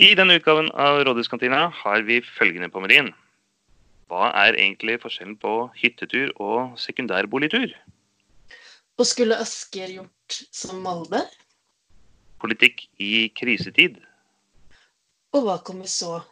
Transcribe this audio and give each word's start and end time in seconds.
I 0.00 0.14
denne 0.16 0.38
utgaven 0.38 0.70
av 0.80 1.02
Rådhuskantina 1.04 1.66
har 1.76 2.02
vi 2.08 2.22
følgende 2.24 2.70
på 2.72 2.80
menyen. 2.80 3.10
Hva 4.08 4.30
er 4.46 4.56
egentlig 4.56 4.94
forskjellen 5.02 5.34
på 5.42 5.50
hyttetur 5.76 6.30
og 6.40 6.78
sekundærboligtur? 6.80 7.74
Og 8.96 9.04
skulle 9.10 9.36
Asker 9.44 9.92
gjort 9.92 10.38
som 10.56 10.80
Molde? 10.86 11.20
Politikk 12.40 12.86
i 12.96 13.28
krisetid. 13.36 13.98
Og 15.36 15.44
hva 15.44 15.58
kommer 15.68 15.92
så? 15.92 16.22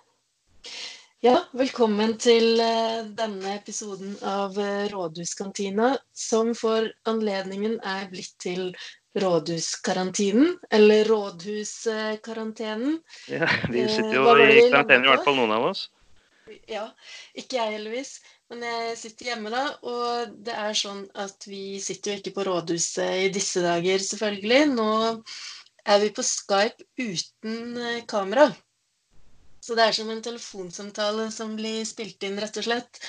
Ja, 1.21 1.43
velkommen 1.53 2.17
til 2.25 2.63
eh, 2.65 3.05
denne 3.21 3.53
episoden 3.59 4.17
av 4.25 4.57
eh, 4.57 4.87
Rådhuskantina, 4.95 5.93
som 6.17 6.55
for 6.57 6.89
anledningen 7.11 7.77
er 7.85 8.09
blitt 8.09 8.33
til 8.41 8.71
Rådhuskarantinen, 9.17 10.59
eller 10.71 11.05
Rådhuskarantenen. 11.09 12.99
Ja, 13.29 13.49
vi 13.71 13.81
Eh, 13.81 13.89
sitter 13.89 14.15
jo 14.15 14.25
i 14.37 14.71
karantene, 14.71 15.05
i 15.05 15.09
hvert 15.09 15.25
fall 15.25 15.39
noen 15.39 15.55
av 15.57 15.71
oss. 15.71 15.89
Ja, 16.69 16.87
ikke 17.37 17.59
jeg 17.59 17.75
heldigvis, 17.77 18.21
men 18.49 18.63
jeg 18.65 18.97
sitter 18.97 19.33
hjemme 19.33 19.51
da, 19.53 19.65
og 19.85 20.37
det 20.45 20.55
er 20.57 20.77
sånn 20.77 21.03
at 21.15 21.45
vi 21.49 21.81
sitter 21.85 22.15
jo 22.15 22.21
ikke 22.23 22.37
på 22.39 22.47
rådhuset 22.49 23.27
i 23.27 23.33
disse 23.33 23.61
dager, 23.65 23.99
selvfølgelig. 23.99 24.63
Nå 24.77 24.89
er 25.89 26.01
vi 26.05 26.13
på 26.17 26.25
Skype 26.25 26.89
uten 27.01 27.77
eh, 27.77 28.05
kamera. 28.09 28.49
Så 29.61 29.77
det 29.77 29.89
er 29.89 29.97
som 29.97 30.09
en 30.13 30.23
telefonsamtale 30.25 31.31
som 31.35 31.57
blir 31.59 31.83
spilt 31.89 32.23
inn, 32.25 32.39
rett 32.41 32.57
og 32.61 32.65
slett. 32.65 33.01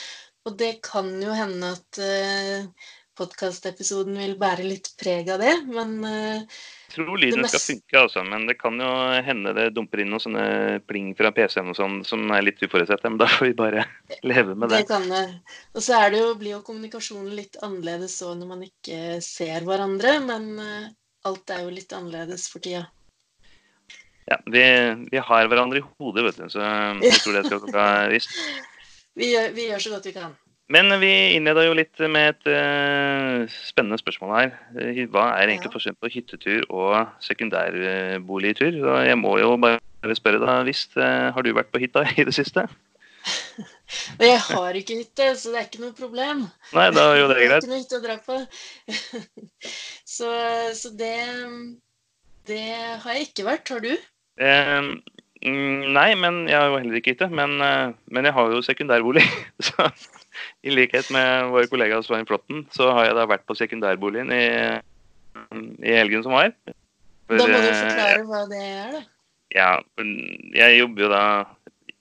Og 0.47 0.55
det 0.59 0.79
kan 0.83 1.07
jo 1.21 1.35
hende 1.35 1.69
at 1.75 1.99
uh, 2.01 2.87
podkastepisoden 3.19 4.17
vil 4.23 4.35
bære 4.39 4.65
litt 4.65 4.93
preg 4.99 5.29
av 5.33 5.41
det, 5.43 5.53
men 5.69 5.97
uh, 6.01 6.59
tror 6.89 7.19
lyden 7.21 7.43
Det 7.45 7.51
skal 7.51 7.63
funke, 7.75 7.97
altså, 8.01 8.23
men 8.25 8.45
det 8.49 8.55
kan 8.59 8.79
jo 8.81 8.89
hende 9.25 9.53
det 9.57 9.69
dumper 9.75 10.01
inn 10.03 10.11
noen 10.13 10.23
sånne 10.23 10.45
pling 10.89 11.11
fra 11.17 11.31
PC-en 11.35 11.71
og 11.73 11.77
sånn 11.77 11.97
som 12.07 12.23
er 12.35 12.45
litt 12.47 12.61
uforutsett. 12.65 13.03
Men 13.05 13.19
da 13.21 13.27
får 13.29 13.51
vi 13.51 13.57
bare 13.59 13.85
leve 14.31 14.55
med 14.55 14.71
Det 14.71 14.81
det. 14.81 14.87
kan 14.89 15.05
det. 15.11 15.25
Og 15.75 15.85
så 15.85 15.99
er 15.99 16.13
det 16.13 16.23
jo, 16.23 16.31
blir 16.39 16.55
jo 16.57 16.63
kommunikasjonen 16.65 17.35
litt 17.37 17.59
annerledes 17.65 18.17
så 18.21 18.33
når 18.37 18.53
man 18.53 18.65
ikke 18.65 19.19
ser 19.25 19.67
hverandre, 19.67 20.15
men 20.25 20.49
uh, 20.57 20.89
alt 21.29 21.55
er 21.55 21.65
jo 21.67 21.75
litt 21.75 21.93
annerledes 21.95 22.47
for 22.51 22.63
tida. 22.63 22.87
Ja, 24.29 24.37
vi, 24.45 24.61
vi 25.09 25.21
har 25.25 25.47
hverandre 25.49 25.81
i 25.81 25.85
hodet, 25.85 26.25
vet 26.27 26.37
du, 26.37 26.49
så 26.53 26.61
jeg 26.61 27.21
tror 27.23 27.39
det 27.39 27.47
skal 27.47 27.63
gå 27.65 27.87
visst. 28.13 28.35
Vi 29.17 29.33
gjør, 29.33 29.49
vi 29.55 29.65
gjør 29.71 29.81
så 29.83 29.95
godt 29.95 30.05
vi 30.09 30.13
kan. 30.15 30.37
Men 30.69 30.91
vi 31.01 31.09
innleda 31.33 31.63
jo 31.65 31.73
litt 31.73 31.97
med 32.13 32.35
et 32.35 32.49
uh, 32.53 33.47
spennende 33.65 33.97
spørsmål 33.97 34.33
her. 34.35 34.51
Eh, 34.77 34.99
Hva 35.09 35.23
er 35.39 35.47
egentlig 35.49 35.71
Ja. 35.71 35.73
forskjellen 35.73 35.97
på 36.03 36.11
hyttetur 36.13 36.67
og 36.69 37.07
sekundærboligtur? 37.25 38.77
Og 38.85 38.99
Jeg 39.07 39.17
må 39.17 39.31
jo 39.41 39.55
bare 39.57 39.79
spørre 40.15 40.39
deg, 40.43 40.67
visst, 40.69 40.93
uh, 40.97 41.31
har 41.33 41.41
du 41.41 41.49
vært 41.57 41.71
på 41.73 41.81
hytta 41.81 42.05
i 42.21 42.23
det 42.27 42.35
siste? 42.37 42.67
Jeg 44.21 44.37
har 44.45 44.77
ikke 44.77 44.99
hytte, 45.01 45.31
så 45.35 45.49
det 45.51 45.57
er 45.59 45.65
ikke 45.67 45.81
noe 45.81 45.97
problem. 45.97 46.45
Nei, 46.77 46.85
da 46.93 47.07
er 47.15 47.17
jo 47.23 47.27
det 47.31 47.37
Det 47.39 47.43
er 47.43 47.49
greit. 47.49 47.65
ikke 47.65 47.73
noe 47.73 47.81
hytte 47.81 47.97
å 47.97 48.05
dra 48.05 48.17
på. 48.29 48.37
så 50.05 50.29
så 50.77 50.91
det, 51.01 51.15
det 52.47 52.61
har 53.01 53.17
jeg 53.17 53.29
ikke 53.31 53.47
vært. 53.49 53.73
Har 53.73 53.81
du? 53.83 53.91
Eh, 54.39 54.77
mm, 55.49 55.89
nei, 55.97 56.07
men 56.21 56.43
jeg 56.47 56.57
har 56.61 56.69
jo 56.69 56.77
heller 56.79 57.01
ikke 57.01 57.15
hytte. 57.17 57.29
Men, 57.33 57.57
eh, 57.65 57.91
men 58.13 58.29
jeg 58.29 58.37
har 58.37 58.53
jo 58.53 58.61
sekundærbolig. 58.65 59.25
Så 59.67 59.89
i 60.65 60.73
likhet 60.73 61.09
med 61.15 61.51
vår 61.53 61.69
kollega 61.71 62.01
Svein 62.05 62.27
Flåtten, 62.29 62.65
så 62.75 62.91
har 62.95 63.09
jeg 63.09 63.17
da 63.17 63.27
vært 63.29 63.45
på 63.49 63.57
sekundærboligen 63.57 64.31
i, 64.35 64.45
i 65.85 65.95
helgen 65.95 66.25
som 66.25 66.35
var. 66.37 66.53
For, 67.29 67.37
Da 67.37 67.45
må 67.45 67.61
du 67.61 67.69
eh, 67.69 67.79
forklare 67.83 68.25
hva 68.27 68.43
det 68.49 68.61
er, 68.65 68.91
da. 68.97 69.05
Ja, 69.55 69.69
jeg 70.53 70.77
jobber 70.77 71.07
jo 71.07 71.09
da 71.13 71.23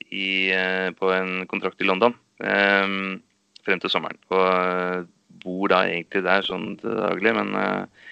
i, 0.09 0.51
eh, 0.53 0.91
på 0.97 1.13
en 1.15 1.47
kontrakt 1.49 1.81
i 1.81 1.89
London 1.89 2.17
eh, 2.45 3.19
frem 3.65 3.81
til 3.83 3.93
sommeren. 3.93 4.21
Og 4.33 4.45
eh, 4.45 5.07
bor 5.45 5.71
da 5.73 5.85
egentlig 5.89 6.25
der 6.27 6.47
sånn 6.47 6.73
til 6.81 6.97
daglig, 6.99 7.35
men 7.37 7.53
eh, 7.57 8.07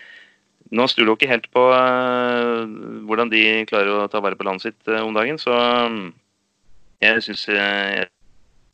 nå 0.77 0.87
stoler 0.91 1.13
jeg 1.13 1.21
ikke 1.21 1.33
helt 1.33 1.49
på 1.55 1.65
eh, 1.75 2.63
hvordan 3.09 3.33
de 3.33 3.43
klarer 3.71 3.93
å 3.95 4.11
ta 4.11 4.23
vare 4.25 4.39
på 4.39 4.47
landet 4.47 4.69
sitt 4.69 4.91
eh, 4.91 5.03
om 5.05 5.15
dagen, 5.17 5.39
så 5.41 5.55
mm, 5.93 6.07
jeg 7.05 7.25
syns 7.27 7.47
jeg 7.53 8.07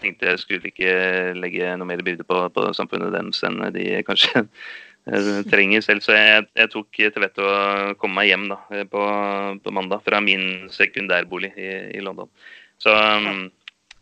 tenkte 0.02 0.30
jeg 0.30 0.40
skulle 0.42 0.72
ikke 0.72 0.94
legge 1.38 1.74
noe 1.78 1.88
mer 1.88 2.02
byrde 2.04 2.26
på, 2.28 2.40
på 2.54 2.66
samfunnet 2.76 3.14
deres 3.14 3.42
enn 3.46 3.60
de 3.74 3.86
kanskje 4.06 4.44
trenger 5.52 5.82
selv. 5.84 6.04
Så 6.04 6.16
jeg, 6.16 6.46
jeg 6.58 6.72
tok 6.74 7.00
til 7.00 7.24
vettet 7.24 7.42
å 7.46 7.94
komme 8.00 8.20
meg 8.20 8.30
hjem 8.30 8.50
da, 8.52 8.60
på, 8.92 9.06
på 9.64 9.74
mandag 9.74 10.04
fra 10.06 10.22
min 10.24 10.68
sekundærbolig 10.72 11.54
i, 11.56 11.72
i 11.98 12.04
London. 12.04 12.30
Så 12.82 12.92
um, 12.94 13.48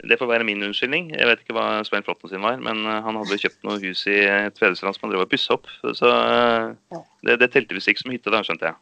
det 0.08 0.16
får 0.20 0.30
være 0.30 0.46
min 0.48 0.62
unnskyldning. 0.64 1.10
Jeg 1.12 1.28
vet 1.28 1.42
ikke 1.42 1.56
hva 1.56 1.82
Svein 1.84 2.04
Flåtten 2.06 2.32
sin 2.32 2.44
var, 2.44 2.60
men 2.64 2.84
eh, 2.88 3.00
han 3.04 3.18
hadde 3.20 3.36
kjøpt 3.42 3.66
noe 3.66 3.80
hus 3.82 4.06
i 4.08 4.20
Tvedestrand 4.56 4.96
som 4.96 5.06
han 5.06 5.12
drev 5.12 5.26
og 5.26 5.32
pussa 5.32 5.58
opp. 5.58 5.68
Så 5.96 6.08
uh, 6.08 7.02
det, 7.26 7.36
det 7.42 7.50
telte 7.52 7.76
visst 7.76 7.92
ikke 7.92 8.06
som 8.06 8.14
hytte, 8.14 8.32
da, 8.32 8.40
skjønte 8.46 8.70
jeg. 8.70 8.80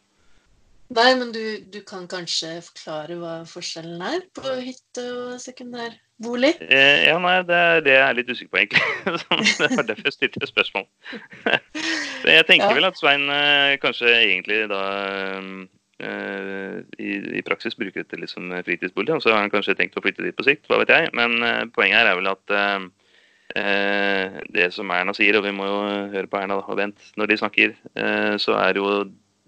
Nei, 0.89 1.11
men 1.19 1.29
du, 1.35 1.41
du 1.69 1.79
kan 1.85 2.07
kanskje 2.09 2.55
forklare 2.65 3.15
hva 3.21 3.33
forskjellen 3.45 4.01
er 4.09 4.23
på 4.33 4.53
hytte 4.57 5.03
og 5.13 5.35
sekundærbolig? 5.43 6.55
Eh, 6.65 7.03
ja, 7.05 7.19
nei, 7.21 7.35
det 7.45 7.59
er 7.61 7.83
det 7.85 7.93
jeg 7.93 8.05
er 8.07 8.17
litt 8.17 8.31
usikker 8.33 8.49
på, 8.55 8.61
egentlig. 8.63 8.81
Det 9.59 9.67
var 9.77 9.85
derfor 9.91 10.09
jeg 10.09 10.15
stilte 10.15 10.49
spørsmål. 10.49 10.87
Så 12.23 12.33
jeg 12.33 12.47
tenker 12.49 12.71
Ja. 12.71 12.79
vel 12.79 12.89
at 12.89 12.97
Svein 12.97 13.27
eh, 13.29 13.75
kanskje 13.83 14.09
egentlig 14.15 14.63
da 14.71 14.81
eh, 16.01 16.81
i, 16.97 17.11
i 17.37 17.45
praksis 17.45 17.77
bruker 17.77 18.09
det 18.09 18.21
litt 18.23 18.33
som 18.33 18.49
fritidsbolig, 18.65 19.13
og 19.13 19.21
så 19.21 19.35
har 19.35 19.43
han 19.45 19.53
kanskje 19.53 19.77
tenkt 19.77 19.97
å 19.99 20.03
flytte 20.03 20.25
dit 20.25 20.35
på 20.41 20.47
sikt, 20.49 20.65
hva 20.71 20.81
vet 20.81 20.95
jeg. 20.95 21.13
Men 21.13 21.37
eh, 21.45 21.63
poenget 21.75 22.01
her 22.01 22.11
er 22.15 22.19
vel 22.19 22.33
at 22.33 22.57
eh, 22.57 24.41
det 24.57 24.71
som 24.73 24.89
Erna 24.97 25.13
sier, 25.13 25.37
og 25.37 25.45
vi 25.45 25.53
må 25.53 25.69
jo 25.69 25.79
høre 26.17 26.27
på 26.33 26.41
Erna 26.41 26.57
og 26.65 26.77
Bent 26.81 27.11
når 27.13 27.29
de 27.35 27.39
snakker, 27.45 27.77
eh, 27.93 28.35
så 28.41 28.57
er 28.57 28.81
jo 28.81 28.89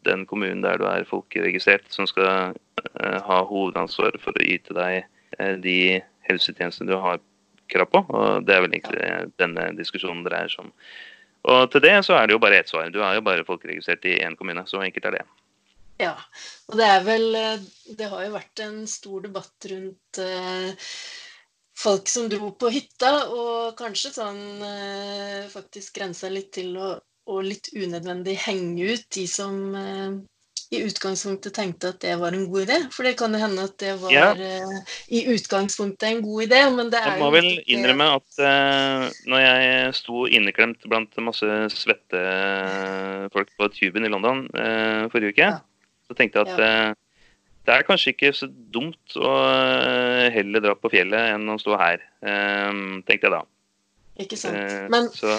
den 0.08 0.26
kommunen 0.30 0.64
der 0.66 0.80
du 0.82 0.86
er 0.90 1.08
folkeregistrert, 1.10 1.88
som 1.94 2.08
skal 2.10 2.56
eh, 2.56 3.20
ha 3.28 3.42
hovedansvar 3.48 4.18
for 4.24 4.38
å 4.38 4.46
yte 4.46 4.76
deg 4.78 5.04
eh, 5.38 5.56
de 5.62 6.02
helsetjenestene 6.30 6.92
du 6.92 6.98
har 7.02 7.22
krav 7.72 7.90
på. 7.92 8.04
Og 8.10 8.48
det 8.48 8.56
er 8.56 8.66
vel 8.66 8.76
egentlig 8.76 9.34
denne 9.42 9.72
diskusjonen 9.78 10.26
dreier 10.28 10.52
seg 10.52 10.68
om. 10.68 10.74
Og 11.52 11.64
til 11.74 11.82
det 11.84 11.96
så 12.06 12.18
er 12.18 12.28
det 12.28 12.36
jo 12.36 12.42
bare 12.42 12.60
ett 12.62 12.70
svar. 12.70 12.90
Du 12.94 13.02
er 13.02 13.18
jo 13.18 13.26
bare 13.26 13.48
folkeregistrert 13.48 14.06
i 14.06 14.20
én 14.22 14.38
kommune. 14.38 14.64
Så 14.70 14.82
enkelt 14.84 15.08
er 15.10 15.18
det. 15.20 15.26
Ja, 16.02 16.16
og 16.70 16.78
det 16.80 16.88
er 16.88 17.04
vel 17.06 17.36
eh, 17.38 17.66
Det 17.98 18.08
har 18.10 18.24
jo 18.26 18.34
vært 18.34 18.64
en 18.66 18.80
stor 18.90 19.22
debatt 19.26 19.68
rundt 19.70 20.22
eh, 20.22 20.90
folk 21.78 22.10
som 22.10 22.30
dro 22.30 22.52
på 22.58 22.72
hytta, 22.74 23.12
og 23.34 23.78
kanskje 23.78 24.14
sånn 24.16 24.42
eh, 24.66 25.50
faktisk 25.52 25.98
grensa 26.00 26.30
litt 26.30 26.52
til 26.58 26.76
å 26.78 26.92
og 27.32 27.46
litt 27.48 27.72
unødvendig 27.74 28.36
henge 28.44 28.92
ut 28.94 29.08
de 29.16 29.24
som 29.32 29.56
eh, 29.80 30.20
i 30.72 30.80
utgangspunktet 30.88 31.52
tenkte 31.58 31.90
at 31.92 31.98
det 32.04 32.14
var 32.20 32.32
en 32.36 32.46
god 32.52 32.62
idé. 32.64 32.78
For 32.96 33.04
det 33.08 33.18
kan 33.20 33.34
jo 33.36 33.40
hende 33.42 33.66
at 33.68 33.74
det 33.84 33.96
var 34.00 34.14
Ja. 34.16 34.30
eh, 34.36 34.96
i 35.12 35.26
utgangspunktet 35.34 36.06
en 36.10 36.22
god 36.24 36.46
idé, 36.46 36.62
men 36.76 36.90
det 36.94 37.00
er 37.02 37.10
Jeg 37.12 37.20
må 37.20 37.32
vel 37.34 37.48
nettopp 37.50 37.74
innrømme 37.76 38.08
at 38.16 38.40
uh, 38.40 39.04
når 39.28 39.44
jeg 39.44 39.94
sto 40.00 40.26
inneklemt 40.32 40.88
blant 40.88 41.18
masse 41.24 41.50
svette 41.76 42.22
folk 43.34 43.52
på 43.60 43.68
tuben 43.76 44.08
i 44.08 44.12
London 44.12 44.46
uh, 44.56 45.10
forrige 45.12 45.36
uke, 45.36 45.50
Ja. 45.52 45.60
så 46.08 46.16
tenkte 46.16 46.40
jeg 46.40 46.56
at 46.56 46.60
eh, 46.60 46.94
det 47.68 47.76
er 47.76 47.84
kanskje 47.88 48.12
ikke 48.16 48.32
så 48.34 48.48
dumt 48.74 49.14
å 49.16 49.32
eh, 49.52 50.32
heller 50.34 50.64
dra 50.64 50.74
på 50.76 50.90
fjellet 50.92 51.36
enn 51.36 51.46
å 51.54 51.60
stå 51.62 51.78
her, 51.80 52.02
eh, 52.26 52.72
tenkte 53.08 53.28
jeg 53.30 53.36
da. 53.36 53.44
Ikke 54.24 54.40
sant. 54.40 54.58
Eh, 54.58 54.88
Men 54.92 55.08
så 55.14 55.36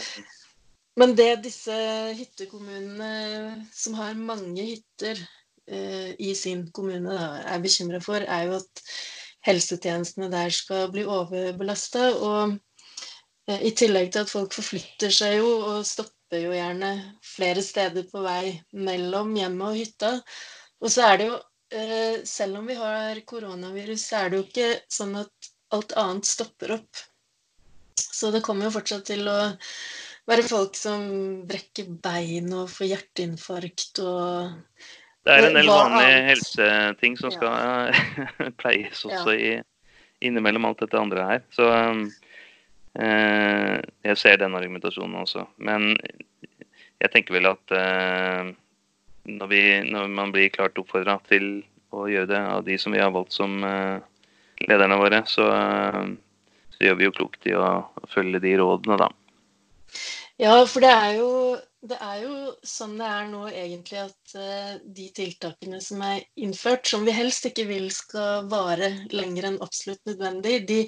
Men 1.01 1.15
det 1.17 1.45
disse 1.47 1.75
hyttekommunene 2.19 3.65
som 3.73 3.97
har 3.97 4.19
mange 4.19 4.65
hytter 4.67 5.17
eh, 5.67 6.13
i 6.21 6.35
sin 6.37 6.67
kommune 6.77 7.15
da, 7.17 7.29
er 7.55 7.63
bekymra 7.65 8.01
for, 8.05 8.21
er 8.21 8.51
jo 8.51 8.59
at 8.59 8.83
helsetjenestene 9.47 10.29
der 10.33 10.53
skal 10.53 10.91
bli 10.93 11.07
overbelasta. 11.09 12.11
Og 12.19 12.59
eh, 13.49 13.65
i 13.71 13.73
tillegg 13.79 14.13
til 14.13 14.27
at 14.27 14.33
folk 14.33 14.53
forflytter 14.59 15.15
seg 15.15 15.39
jo 15.41 15.55
og 15.71 15.89
stopper 15.89 16.45
jo 16.45 16.53
gjerne 16.57 16.93
flere 17.25 17.65
steder 17.65 18.07
på 18.13 18.25
vei 18.27 18.59
mellom 18.77 19.33
hjemmet 19.39 19.71
og 19.71 19.81
hytta. 19.81 20.13
Og 20.83 20.93
så 20.93 21.09
er 21.09 21.23
det 21.23 21.31
jo, 21.31 21.41
eh, 21.73 22.21
selv 22.29 22.61
om 22.61 22.69
vi 22.69 22.77
har 22.77 23.25
koronavirus, 23.33 24.11
så 24.11 24.21
er 24.21 24.31
det 24.31 24.43
jo 24.43 24.47
ikke 24.51 24.71
sånn 24.93 25.17
at 25.25 25.53
alt 25.73 25.97
annet 25.97 26.29
stopper 26.29 26.77
opp. 26.77 27.05
Så 27.97 28.29
det 28.31 28.45
kommer 28.45 28.69
jo 28.69 28.77
fortsatt 28.77 29.07
til 29.09 29.25
å 29.31 29.39
være 30.31 30.47
folk 30.47 30.77
som 30.79 31.07
brekker 31.49 31.89
bein 32.03 32.53
og 32.55 32.71
får 32.71 32.91
hjerteinfarkt 32.93 34.03
og 34.05 34.53
det 35.23 35.37
er 35.37 35.47
en 35.47 35.55
del 35.55 35.69
vanlige 35.71 36.23
helseting 36.27 37.17
som 37.19 37.31
Ja. 37.31 37.37
skal 37.37 38.53
pleies 38.61 39.05
også 39.07 39.35
i, 39.37 39.53
innimellom 40.23 40.67
alt 40.67 40.83
dette 40.83 40.99
andre 40.99 41.27
her. 41.29 41.45
Så 41.55 41.69
eh, 42.99 43.79
jeg 44.03 44.19
ser 44.19 44.41
den 44.43 44.59
argumentasjonen 44.59 45.21
også. 45.23 45.47
Men 45.63 45.95
jeg 46.99 47.13
tenker 47.15 47.39
vel 47.39 47.47
at 47.51 47.75
uh, 47.75 48.51
når, 49.31 49.47
vi, 49.51 49.63
når 49.87 50.11
man 50.11 50.35
blir 50.35 50.51
klart 50.55 50.79
oppfordra 50.79 51.21
til 51.31 51.63
å 51.95 52.09
gjøre 52.11 52.31
det, 52.31 52.43
av 52.43 52.67
de 52.67 52.79
som 52.79 52.95
vi 52.95 53.03
har 53.03 53.15
valgt 53.15 53.35
som 53.35 53.63
lederne 54.63 54.99
våre, 54.99 55.23
så, 55.27 55.47
så 56.73 56.87
gjør 56.87 56.99
vi 56.99 57.07
jo 57.09 57.15
klokt 57.15 57.47
i 57.51 57.55
å 57.59 57.83
følge 58.11 58.41
de 58.43 58.55
rådene, 58.59 58.97
da. 59.03 59.11
Ja, 60.41 60.55
for 60.67 60.85
det 60.85 60.91
er 60.93 61.19
jo 61.21 61.31
det 61.83 61.97
er 61.99 62.19
jo 62.23 62.35
sånn 62.67 62.95
det 63.01 63.07
er 63.11 63.25
nå 63.27 63.41
egentlig 63.51 63.99
at 64.05 64.35
uh, 64.39 64.75
de 64.95 65.09
tiltakene 65.17 65.81
som 65.83 66.03
er 66.07 66.21
innført, 66.39 66.87
som 66.87 67.03
vi 67.07 67.15
helst 67.17 67.49
ikke 67.49 67.67
vil 67.67 67.89
skal 67.95 68.47
vare 68.51 68.93
lenger 69.11 69.49
enn 69.49 69.59
absolutt 69.65 70.03
nødvendig, 70.07 70.61
de 70.69 70.85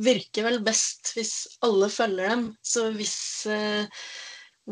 virker 0.00 0.48
vel 0.48 0.62
best 0.64 1.12
hvis 1.16 1.34
alle 1.66 1.90
følger 1.92 2.32
dem. 2.32 2.46
Så 2.64 2.86
hvis 2.96 3.18
uh, 3.52 3.84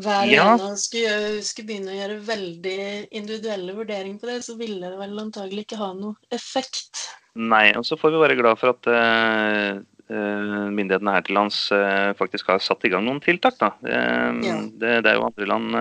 hver 0.00 0.33
ja. 0.33 0.47
ene 0.55 0.73
skulle, 0.81 1.43
skulle, 1.44 1.69
begynne 1.69 1.93
å 1.93 1.99
gjøre 1.99 2.17
veldig 2.25 2.81
individuelle 3.17 3.77
vurderinger 3.77 4.21
på 4.23 4.31
det, 4.33 4.41
så 4.49 4.56
ville 4.56 4.81
det 4.81 5.00
vel 5.00 5.21
antagelig 5.21 5.67
ikke 5.67 5.81
ha 5.81 5.93
noe 5.97 6.17
effekt. 6.37 7.05
Nei, 7.37 7.69
og 7.77 7.85
så 7.85 8.00
får 8.00 8.15
vi 8.15 8.25
være 8.25 8.41
glad 8.41 8.61
for 8.61 8.73
at 8.73 8.88
Eh, 8.88 9.77
myndighetene 10.06 11.14
her 11.17 11.25
til 11.26 11.35
lands 11.35 11.58
eh, 11.75 12.12
faktisk 12.19 12.50
har 12.53 12.61
satt 12.62 12.85
i 12.87 12.91
gang 12.93 13.05
noen 13.06 13.20
tiltak. 13.23 13.56
Da. 13.58 13.73
Eh, 13.82 14.41
ja. 14.47 14.58
Det, 14.62 14.93
det, 15.03 15.11
er 15.11 15.19
jo 15.19 15.26
andre 15.26 15.49
land 15.50 15.79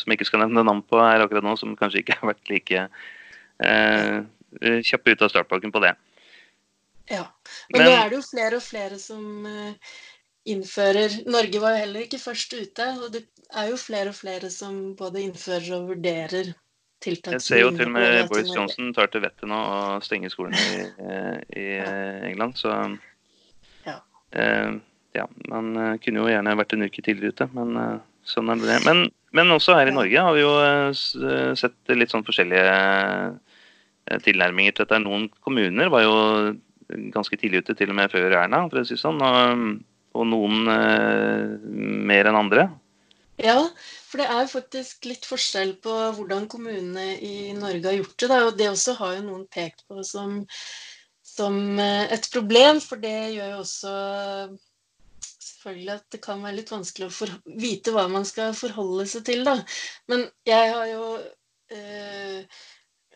som 0.00 0.14
ikke 0.14 0.26
skal 0.28 0.44
nevne 0.44 0.66
navn 0.66 0.82
på 0.84 1.00
her 1.00 1.24
akkurat 1.24 1.46
nå, 1.46 1.54
som 1.60 1.76
kanskje 1.78 2.02
ikke 2.02 2.18
har 2.20 2.34
vært 2.34 2.50
like 2.52 2.82
eh, 3.64 4.18
kjappe 4.84 5.14
ut 5.14 5.24
av 5.24 5.32
startpakken 5.32 5.72
på 5.72 5.84
det. 5.84 5.94
Ja, 7.08 7.24
men, 7.72 7.78
men, 7.78 7.88
nå 7.88 7.94
er 7.96 8.12
det 8.12 8.18
jo 8.18 8.26
flere 8.26 8.58
og 8.60 8.64
flere 8.64 8.98
som 9.00 9.24
innfører 10.48 11.18
Norge 11.28 11.60
var 11.60 11.74
jo 11.74 11.80
heller 11.82 12.04
ikke 12.04 12.20
først 12.20 12.52
ute, 12.56 12.86
og 13.00 13.10
det 13.12 13.24
er 13.52 13.70
jo 13.70 13.80
flere 13.80 14.12
og 14.12 14.16
flere 14.16 14.50
som 14.52 14.92
både 14.96 15.24
innfører 15.24 15.72
og 15.76 15.90
vurderer 15.92 16.52
tiltak. 17.04 17.36
Jeg 17.36 17.44
ser 17.44 17.60
jo 17.60 17.72
til 17.76 17.88
og 17.88 17.96
med 17.96 18.28
Boris 18.28 18.52
Johnson 18.52 18.92
tar 18.96 19.12
til 19.12 19.24
vettet 19.24 19.48
nå 19.48 19.56
og 19.56 20.04
stenger 20.04 20.32
skolene 20.32 20.60
i, 20.64 20.86
i 21.60 21.66
ja. 21.76 21.90
England, 22.30 22.56
så 22.60 22.72
Eh, 22.72 23.13
ja, 25.14 25.28
man 25.50 25.72
eh, 25.78 25.94
kunne 26.02 26.24
jo 26.24 26.30
gjerne 26.32 26.56
vært 26.58 26.74
en 26.74 26.86
uke 26.88 27.02
tidligere 27.02 27.34
ute, 27.34 27.48
men 27.54 27.78
eh, 27.80 28.02
sånn 28.26 28.50
er 28.54 28.62
det. 28.64 28.80
Men, 28.86 29.06
men 29.36 29.54
også 29.54 29.78
her 29.78 29.90
i 29.90 29.94
Norge 29.94 30.26
har 30.26 30.36
vi 30.36 30.44
jo 30.44 30.54
sett 31.58 31.94
litt 31.94 32.14
sånn 32.14 32.26
forskjellige 32.26 32.76
tilnærminger 34.24 34.74
til 34.74 34.84
dette. 34.84 35.02
Noen 35.04 35.28
kommuner 35.44 35.90
var 35.92 36.04
jo 36.04 36.14
ganske 37.14 37.36
tidlig 37.40 37.64
ute, 37.64 37.76
til 37.78 37.92
og 37.92 37.98
med 37.98 38.12
før 38.12 38.34
Erna, 38.42 38.64
for 38.68 38.82
å 38.82 38.86
si 38.88 38.98
sånn. 39.00 39.20
Og, 39.24 39.66
og 40.14 40.26
noen 40.30 40.70
eh, 40.70 41.54
mer 42.10 42.30
enn 42.30 42.38
andre. 42.38 42.68
Ja, 43.42 43.58
for 44.06 44.22
det 44.22 44.28
er 44.30 44.50
faktisk 44.50 45.08
litt 45.10 45.26
forskjell 45.26 45.74
på 45.82 45.94
hvordan 46.18 46.46
kommunene 46.50 47.16
i 47.18 47.50
Norge 47.58 47.88
har 47.88 47.96
gjort 47.98 48.18
det. 48.22 48.28
Da. 48.30 48.42
Og 48.48 48.58
det 48.60 48.70
også 48.70 48.94
har 49.00 49.16
jo 49.18 49.24
noen 49.26 49.46
pekt 49.50 49.82
på 49.90 50.04
som 50.06 50.44
som 51.34 51.58
eh, 51.82 52.12
et 52.14 52.30
problem, 52.32 52.80
for 52.82 53.02
det 53.02 53.16
gjør 53.34 53.56
jo 53.56 53.60
også 53.64 53.94
selvfølgelig 55.24 55.94
at 55.94 56.04
det 56.14 56.20
kan 56.24 56.42
være 56.44 56.58
litt 56.58 56.72
vanskelig 56.72 57.08
å 57.08 57.28
vite 57.60 57.94
hva 57.94 58.04
man 58.12 58.26
skal 58.28 58.54
forholde 58.56 59.06
seg 59.10 59.24
til, 59.28 59.44
da. 59.46 59.56
Men 60.12 60.26
jeg 60.46 60.72
har 60.74 60.88
jo 60.90 61.06
eh, 61.74 62.62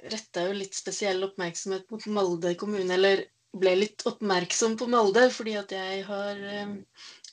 retta 0.08 0.46
jo 0.48 0.56
litt 0.56 0.76
spesiell 0.76 1.22
oppmerksomhet 1.26 1.88
mot 1.92 2.08
Molde 2.16 2.54
kommune, 2.58 2.90
eller 2.96 3.26
ble 3.58 3.74
litt 3.80 4.04
oppmerksom 4.08 4.76
på 4.78 4.88
Molde 4.92 5.28
fordi 5.32 5.54
at 5.60 5.72
jeg 5.74 6.02
har, 6.08 6.42
eh, 6.52 6.74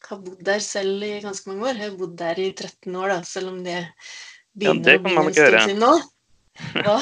har 0.10 0.22
bodd 0.24 0.46
der 0.48 0.64
selv 0.64 1.04
i 1.06 1.18
ganske 1.24 1.50
mange 1.52 1.70
år. 1.70 1.80
Jeg 1.80 1.90
har 1.90 2.00
bodd 2.00 2.16
der 2.20 2.42
i 2.42 2.52
13 2.54 2.96
år, 2.96 3.16
da, 3.16 3.20
selv 3.28 3.54
om 3.54 3.62
det 3.66 3.82
begynner 4.56 4.82
ja, 4.82 4.86
det 4.92 5.00
å 5.00 5.06
bli 5.08 5.18
en 5.18 5.34
stund 5.34 5.60
siden 5.70 5.84
nå. 5.84 5.94
Hva? 6.86 7.00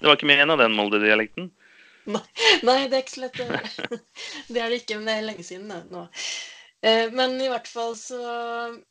Det 0.00 0.08
var 0.08 0.16
ikke 0.16 0.28
med 0.28 0.42
en 0.44 0.54
av 0.54 0.60
den 0.60 0.76
Molde-dialekten? 0.76 1.50
Nei, 2.08 2.88
det 2.88 2.96
er 2.96 3.02
ikke 3.02 3.14
så 3.14 3.26
lett. 3.26 3.40
Det 4.52 4.60
er 4.62 4.72
det 4.72 4.80
ikke, 4.82 4.98
men 4.98 5.08
det 5.08 5.14
er 5.14 5.28
lenge 5.28 5.46
siden 5.46 5.70
nå. 5.92 6.06
Eh, 6.86 7.12
men 7.12 7.36
i 7.42 7.48
hvert 7.52 7.68
fall 7.68 7.94
så 7.98 8.20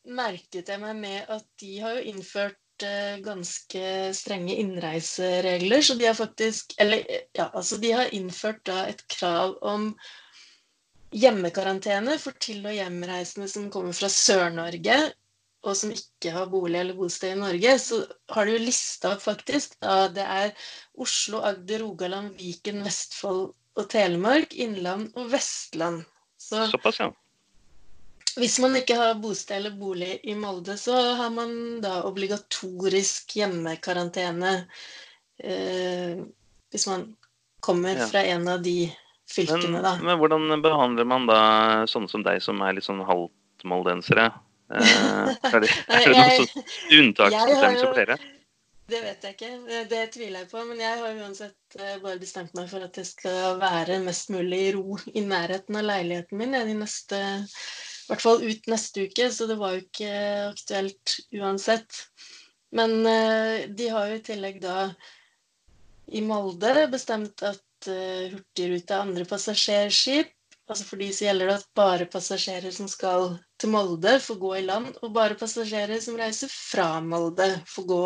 merket 0.05 0.69
jeg 0.69 0.81
meg 0.81 0.97
med 0.99 1.31
at 1.33 1.45
de 1.61 1.71
har 1.81 1.97
jo 1.97 2.13
innført 2.13 2.85
eh, 2.85 3.17
ganske 3.25 3.83
strenge 4.15 4.55
innreiseregler. 4.61 5.83
Så 5.85 5.97
de 5.99 6.09
har 6.09 6.17
faktisk 6.17 6.75
Eller 6.77 7.03
ja, 7.33 7.49
altså 7.49 7.79
de 7.81 7.93
har 7.97 8.13
innført 8.15 8.61
da 8.69 8.83
et 8.91 9.05
krav 9.09 9.57
om 9.65 9.91
hjemmekarantene 11.09 12.19
for 12.21 12.37
til- 12.37 12.65
og 12.69 12.75
hjemreisende 12.77 13.49
som 13.49 13.71
kommer 13.73 13.95
fra 13.97 14.11
Sør-Norge 14.13 14.99
og 15.67 15.75
som 15.75 15.91
ikke 15.91 16.31
har 16.31 16.47
bolig 16.51 16.79
eller 16.79 16.95
bosted 16.95 17.33
i 17.33 17.39
Norge, 17.39 17.73
så 17.83 18.03
har 18.31 18.47
du 18.47 18.53
jo 18.53 18.61
lista 18.63 19.13
opp 19.15 19.23
faktisk 19.25 19.75
da 19.83 20.05
det 20.13 20.23
er 20.23 20.53
Oslo, 20.99 21.41
Agder, 21.43 21.83
Rogaland, 21.83 22.31
Viken, 22.39 22.79
Vestfold 22.85 23.49
og 23.79 23.89
Telemark, 23.91 24.55
Innland 24.55 25.11
og 25.19 25.27
Vestland. 25.33 26.05
Så 26.39 26.69
Såpass, 26.71 27.01
ja. 27.03 27.11
Hvis 28.39 28.55
man 28.63 28.77
ikke 28.77 28.95
har 28.95 29.19
bosted 29.19 29.57
eller 29.57 29.75
bolig 29.75 30.13
i 30.23 30.35
Molde, 30.37 30.77
så 30.79 30.95
har 31.19 31.31
man 31.33 31.81
da 31.83 32.03
obligatorisk 32.07 33.35
hjemmekarantene 33.35 34.53
eh, 35.43 36.21
hvis 36.71 36.87
man 36.87 37.09
kommer 37.59 37.97
ja. 37.97 38.07
fra 38.07 38.23
en 38.23 38.47
av 38.47 38.61
de 38.63 38.85
fylkene, 39.29 39.73
men, 39.73 39.83
da. 39.83 39.97
Men 39.99 40.21
hvordan 40.21 40.61
behandler 40.63 41.07
man 41.09 41.27
da 41.27 41.41
sånne 41.89 42.11
som 42.11 42.23
deg, 42.23 42.39
som 42.43 42.61
er 42.63 42.77
litt 42.77 42.87
sånn 42.87 43.03
halvt 43.03 43.67
moldensere? 43.67 44.29
Eh, 44.69 45.29
er 45.53 45.63
det, 45.63 45.69
er 45.93 46.03
det 46.03 46.11
noen 46.13 46.35
sånn 46.43 46.99
unntaksbestemmelse 46.99 47.87
for 47.87 47.99
dere? 47.99 48.17
Det 48.89 48.99
vet 49.03 49.25
jeg 49.25 49.35
ikke. 49.35 49.83
Det 49.89 50.01
tviler 50.15 50.43
jeg 50.43 50.49
på. 50.49 50.63
Men 50.65 50.81
jeg 50.81 51.01
har 51.01 51.21
uansett 51.23 51.77
eh, 51.77 51.97
bare 52.01 52.21
bestemt 52.21 52.55
meg 52.57 52.69
for 52.71 52.85
at 52.85 52.97
jeg 52.97 53.09
skal 53.11 53.59
være 53.61 53.99
mest 54.05 54.33
mulig 54.33 54.61
i 54.67 54.73
ro 54.77 54.97
i 55.13 55.23
nærheten 55.25 55.77
av 55.77 55.87
leiligheten 55.89 56.41
min 56.41 56.57
i 56.57 56.77
neste 56.77 57.19
I 57.19 58.09
hvert 58.09 58.25
fall 58.25 58.41
ut 58.41 58.69
neste 58.71 59.05
uke, 59.05 59.29
så 59.33 59.45
det 59.49 59.59
var 59.59 59.75
jo 59.75 59.83
ikke 59.85 60.13
aktuelt 60.49 61.15
uansett. 61.37 62.03
Men 62.73 62.99
eh, 63.09 63.69
de 63.69 63.89
har 63.93 64.09
jo 64.09 64.19
i 64.19 64.25
tillegg 64.25 64.61
da 64.65 64.91
i 66.09 66.21
Molde 66.25 66.87
bestemt 66.89 67.45
at 67.45 67.65
Hurtigruta 67.85 68.97
er 68.97 69.05
andre 69.05 69.23
passasjerskip 69.23 70.33
Altså 70.69 70.85
For 70.85 71.01
de 71.01 71.09
så 71.15 71.25
gjelder 71.25 71.49
det 71.49 71.53
at 71.59 71.69
bare 71.77 72.07
passasjerer 72.11 72.73
som 72.75 72.89
skal 72.91 73.31
til 73.59 73.73
Molde, 73.73 74.15
får 74.23 74.39
gå 74.39 74.53
i 74.57 74.65
land, 74.65 74.93
og 75.03 75.13
bare 75.15 75.37
passasjerer 75.39 75.99
som 76.03 76.17
reiser 76.19 76.51
fra 76.51 76.99
Molde, 77.03 77.51
får 77.67 77.87
gå 77.89 78.03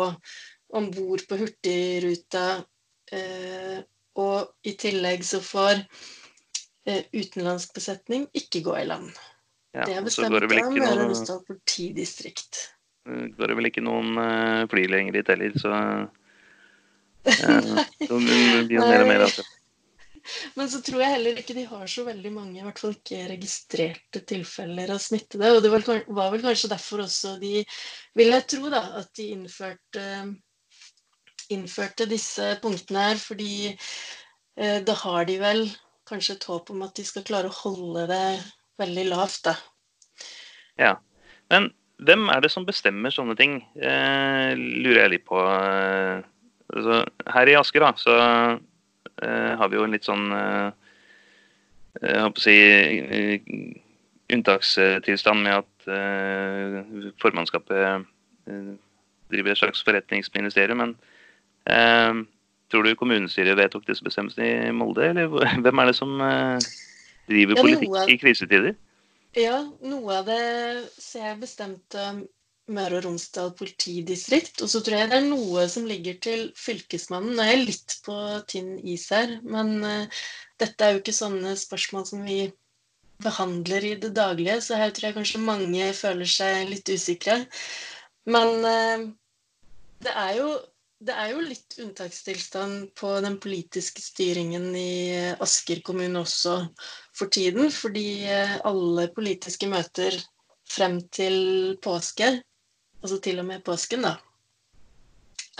om 0.74 0.88
bord 0.94 1.22
på 1.30 1.38
Hurtigruta. 1.38 2.46
Eh, 3.14 3.78
og 4.18 4.66
i 4.66 4.74
tillegg 4.78 5.24
så 5.26 5.40
får 5.42 5.78
eh, 6.86 7.06
utenlandsk 7.14 7.74
besetning 7.76 8.26
ikke 8.34 8.62
gå 8.66 8.76
i 8.80 8.86
land. 8.88 9.10
Ja, 9.74 9.86
det 9.88 9.96
er 9.98 10.06
bestemt 10.06 10.34
av 10.34 10.46
Møre 10.46 10.90
og 10.92 11.00
Romsdal 11.02 11.40
politidistrikt. 11.48 12.68
Går 13.04 13.50
det 13.50 13.56
vel 13.58 13.68
ikke 13.68 13.82
noen 13.84 14.14
uh, 14.16 14.62
fly 14.70 14.86
lenger 14.88 15.18
dit 15.18 15.30
heller, 15.32 15.56
så 15.60 15.72
uh, 15.74 16.04
så 18.08 18.20
blir 18.22 18.70
det 18.70 18.78
mer 18.78 19.02
og 19.02 19.10
mer 19.10 19.24
det. 19.26 19.44
Men 20.58 20.70
så 20.72 20.80
tror 20.84 21.02
jeg 21.02 21.14
heller 21.16 21.38
ikke 21.40 21.56
de 21.56 21.66
har 21.68 21.84
så 21.90 22.04
veldig 22.06 22.32
mange, 22.32 22.56
i 22.58 22.64
hvert 22.64 22.80
fall 22.80 22.94
ikke 22.96 23.26
registrerte 23.30 24.22
tilfeller 24.28 24.94
av 24.94 25.02
smittede. 25.02 25.52
Og 25.52 25.62
det 25.64 25.72
var, 25.72 26.32
vel 26.32 26.44
kanskje 26.44 26.72
derfor 26.72 27.04
også 27.04 27.36
de, 27.42 27.62
vil 28.18 28.34
jeg 28.34 28.48
tro, 28.54 28.72
da, 28.72 28.82
at 29.02 29.12
de 29.18 29.30
innførte, 29.36 30.08
innførte 31.54 32.08
disse 32.10 32.54
punktene 32.64 33.08
her. 33.10 33.20
Fordi 33.20 33.54
eh, 33.70 34.80
da 34.86 34.98
har 35.04 35.28
de 35.28 35.38
vel 35.42 35.64
kanskje 36.08 36.38
et 36.38 36.48
håp 36.50 36.72
om 36.74 36.84
at 36.86 36.96
de 36.98 37.06
skal 37.06 37.24
klare 37.26 37.50
å 37.50 37.58
holde 37.62 38.08
det 38.10 38.26
veldig 38.80 39.08
lavt, 39.12 39.44
da. 39.46 39.56
Ja. 40.80 40.94
Men 41.52 41.70
hvem 42.04 42.28
er 42.32 42.42
det 42.42 42.50
som 42.52 42.66
bestemmer 42.66 43.12
sånne 43.14 43.36
ting, 43.38 43.58
eh, 43.76 44.52
lurer 44.56 45.04
jeg 45.04 45.12
litt 45.12 45.26
på. 45.28 45.38
Eh, 45.38 46.24
altså, 46.74 47.02
her 47.36 47.50
i 47.50 47.56
Asker 47.58 47.84
da, 47.84 47.92
så 48.00 48.16
har 49.60 49.70
vi 49.70 49.78
jo 49.78 49.86
en 49.86 49.94
litt 49.94 50.06
sånn 50.06 50.28
eh, 50.34 50.70
jeg 52.02 52.22
håper 52.24 52.40
å 52.40 52.44
si 52.44 52.54
unntakstilstand 54.34 55.44
med 55.44 55.60
at 55.60 57.14
formannskapet 57.22 58.02
driver 59.30 59.52
et 59.52 59.60
slags 59.60 59.84
forretningsministerium. 59.86 60.82
Men 60.82 60.96
tror 62.66 62.82
du 62.82 62.96
kommunestyret 62.98 63.54
vedtok 63.60 63.86
disse 63.86 64.02
bestemmelsene 64.02 64.72
i 64.72 64.74
Molde, 64.74 65.06
eller 65.12 65.30
hvem 65.62 65.84
er 65.84 65.92
det 65.92 65.94
som 66.00 66.18
driver 67.30 67.60
ja, 67.60 67.62
politikk 67.62 67.94
av, 67.94 68.10
i 68.10 68.18
krisetider? 68.24 68.74
Ja, 69.38 69.60
noe 69.86 70.18
av 70.18 70.26
det 70.26 70.42
ser 70.98 71.28
jeg 71.28 71.42
bestemt 71.46 72.00
Møre 72.72 72.98
og 72.98 73.04
Romsdal 73.04 73.52
politidistrikt. 73.58 74.62
Og 74.64 74.70
så 74.72 74.80
tror 74.80 75.02
jeg 75.02 75.10
det 75.12 75.18
er 75.20 75.26
noe 75.28 75.66
som 75.68 75.88
ligger 75.88 76.16
til 76.24 76.44
Fylkesmannen. 76.56 77.36
Nå 77.36 77.44
er 77.44 77.52
jeg 77.52 77.64
litt 77.68 77.96
på 78.06 78.18
tynn 78.50 78.76
is 78.80 79.08
her, 79.12 79.36
men 79.44 79.74
uh, 79.84 80.22
dette 80.62 80.84
er 80.84 80.94
jo 80.94 81.02
ikke 81.02 81.16
sånne 81.16 81.56
spørsmål 81.60 82.06
som 82.08 82.24
vi 82.24 82.46
behandler 83.24 83.84
i 83.86 83.94
det 84.00 84.14
daglige, 84.16 84.58
så 84.64 84.78
her 84.80 84.92
tror 84.92 85.10
jeg 85.10 85.18
kanskje 85.18 85.42
mange 85.44 85.90
føler 85.96 86.28
seg 86.28 86.70
litt 86.72 86.88
usikre. 86.90 87.42
Men 88.24 88.64
uh, 88.64 89.10
det 90.04 90.16
er 90.24 90.38
jo 90.40 90.54
det 91.04 91.12
er 91.12 91.34
jo 91.34 91.42
litt 91.44 91.74
unntakstilstand 91.82 92.94
på 92.96 93.10
den 93.20 93.36
politiske 93.42 94.00
styringen 94.00 94.70
i 94.78 95.34
Asker 95.42 95.82
kommune 95.84 96.22
også 96.22 96.54
for 97.12 97.28
tiden. 97.34 97.68
Fordi 97.74 98.24
eh, 98.30 98.54
alle 98.64 99.10
politiske 99.12 99.68
møter 99.68 100.16
frem 100.70 101.00
til 101.12 101.76
påske, 101.84 102.30
altså 103.04 103.20
til 103.22 103.38
og 103.42 103.46
med 103.50 103.62
påsken, 103.66 104.02
da, 104.08 104.16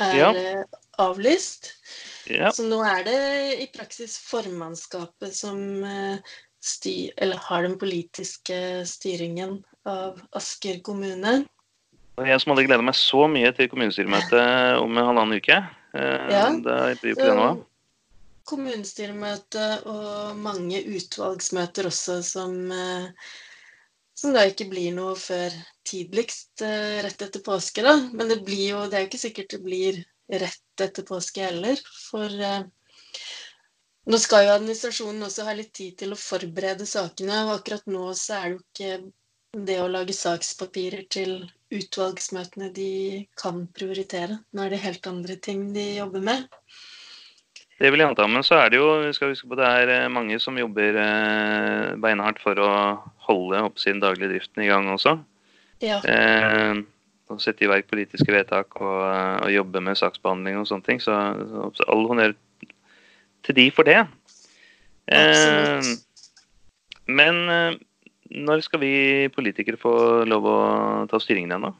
er 0.00 0.16
Ja. 0.18 0.30
eh, 0.34 0.64
avlyst. 0.98 1.70
Ja. 2.26 2.50
Så 2.50 2.64
nå 2.66 2.80
er 2.82 3.04
det 3.04 3.18
i 3.60 3.66
praksis 3.74 4.16
formannskapet 4.18 5.34
som 5.36 5.60
eh, 5.84 6.18
styr, 6.64 7.12
eller 7.20 7.36
har 7.36 7.62
den 7.66 7.76
politiske 7.78 8.56
styringen 8.88 9.58
av 9.84 10.22
Asker 10.32 10.80
kommune. 10.80 11.44
Og 12.16 12.26
jeg 12.30 12.40
som 12.40 12.54
hadde 12.54 12.64
gleda 12.68 12.82
meg 12.86 12.94
så 12.96 13.26
mye 13.28 13.50
til 13.52 13.68
kommunestyremøtet 13.68 14.78
om 14.80 14.96
en 14.96 15.08
halvannen 15.10 15.36
uke. 15.36 15.60
eh, 15.94 16.28
Ja. 16.32 16.48
Det 16.56 17.00
blir 17.02 17.12
jo 17.12 17.16
ikke 17.18 17.28
det 17.28 17.36
nå. 17.36 17.64
kommunestyremøte 18.44 19.66
og 19.88 20.36
mange 20.36 20.82
utvalgsmøter 20.84 21.86
også 21.88 22.22
som, 22.22 22.70
eh, 22.72 23.08
som 24.14 24.34
da 24.34 24.44
ikke 24.46 24.68
blir 24.70 24.94
noe 24.96 25.14
før 25.18 25.54
tidligst 25.88 26.62
eh, 26.64 27.00
rett 27.04 27.24
etter 27.26 27.42
påske, 27.44 27.82
da. 27.86 27.96
Men 28.12 28.30
det 28.30 28.40
jo 28.44 28.84
Det 28.88 28.98
er 28.98 29.04
jo 29.04 29.10
ikke 29.10 29.24
sikkert 29.26 29.56
det 29.56 29.62
blir 29.64 30.00
rett 30.44 30.84
etter 30.86 31.06
påske 31.08 31.42
heller. 31.44 31.80
For 32.10 32.30
eh, 32.50 32.62
nå 34.06 34.20
skal 34.20 34.46
jo 34.46 34.54
administrasjonen 34.54 35.26
også 35.26 35.48
ha 35.48 35.56
litt 35.58 35.74
tid 35.76 35.98
til 36.02 36.14
å 36.14 36.20
forberede 36.20 36.86
sakene. 36.86 37.44
Og 37.48 37.58
akkurat 37.58 37.86
nå 37.90 38.06
så 38.18 38.38
er 38.38 38.48
det 38.48 38.54
jo 38.54 38.64
ikke 38.64 39.64
det 39.68 39.78
å 39.82 39.90
lage 39.90 40.16
sakspapirer 40.16 41.04
til 41.16 41.36
utvalgsmøtene 41.74 42.70
de 42.74 42.90
kan 43.38 43.64
prioritere. 43.74 44.40
Nå 44.52 44.64
er 44.64 44.74
det 44.74 44.82
helt 44.84 45.06
andre 45.10 45.36
ting 45.42 45.68
de 45.76 45.86
jobber 45.98 46.24
med. 46.30 46.46
Det 47.80 47.90
vil 47.90 48.02
jeg 48.02 48.10
anta. 48.12 48.26
Men 48.30 48.44
så 48.46 48.58
er 48.62 48.72
det 48.72 48.80
jo, 48.80 48.88
vi 49.02 49.12
skal 49.16 49.32
huske 49.32 49.48
på 49.50 49.58
det 49.58 49.66
er 49.66 49.92
eh, 49.92 50.10
mange 50.12 50.38
som 50.42 50.58
jobber 50.58 50.98
eh, 51.00 51.94
beinhardt 52.00 52.40
for 52.42 52.58
å 52.62 52.72
holde 53.26 53.62
opp 53.66 53.80
sin 53.82 54.02
daglige 54.02 54.32
driften 54.32 54.64
i 54.64 54.68
gang 54.70 54.90
også. 54.92 55.16
Ja. 55.84 56.00
Eh, 56.06 56.84
og 57.32 57.40
sette 57.40 57.64
i 57.64 57.70
verk 57.70 57.88
politiske 57.90 58.30
vedtak 58.30 58.76
og, 58.78 58.98
eh, 59.08 59.38
og 59.46 59.54
jobbe 59.54 59.82
med 59.84 59.98
saksbehandling 59.98 60.60
og 60.60 60.68
sånne 60.70 60.86
ting. 60.86 61.02
Så, 61.02 61.16
så 61.74 61.88
all 61.90 62.06
honnør 62.10 62.36
til 63.44 63.58
de 63.58 63.70
for 63.74 63.88
det. 63.88 64.04
Eh, 65.12 65.94
men 67.10 67.42
når 68.34 68.62
skal 68.64 68.80
vi 68.80 68.94
politikere 69.34 69.80
få 69.80 70.24
lov 70.28 70.46
å 70.48 70.58
ta 71.10 71.20
styringen 71.20 71.52
igjen, 71.52 71.66
da? 71.68 71.74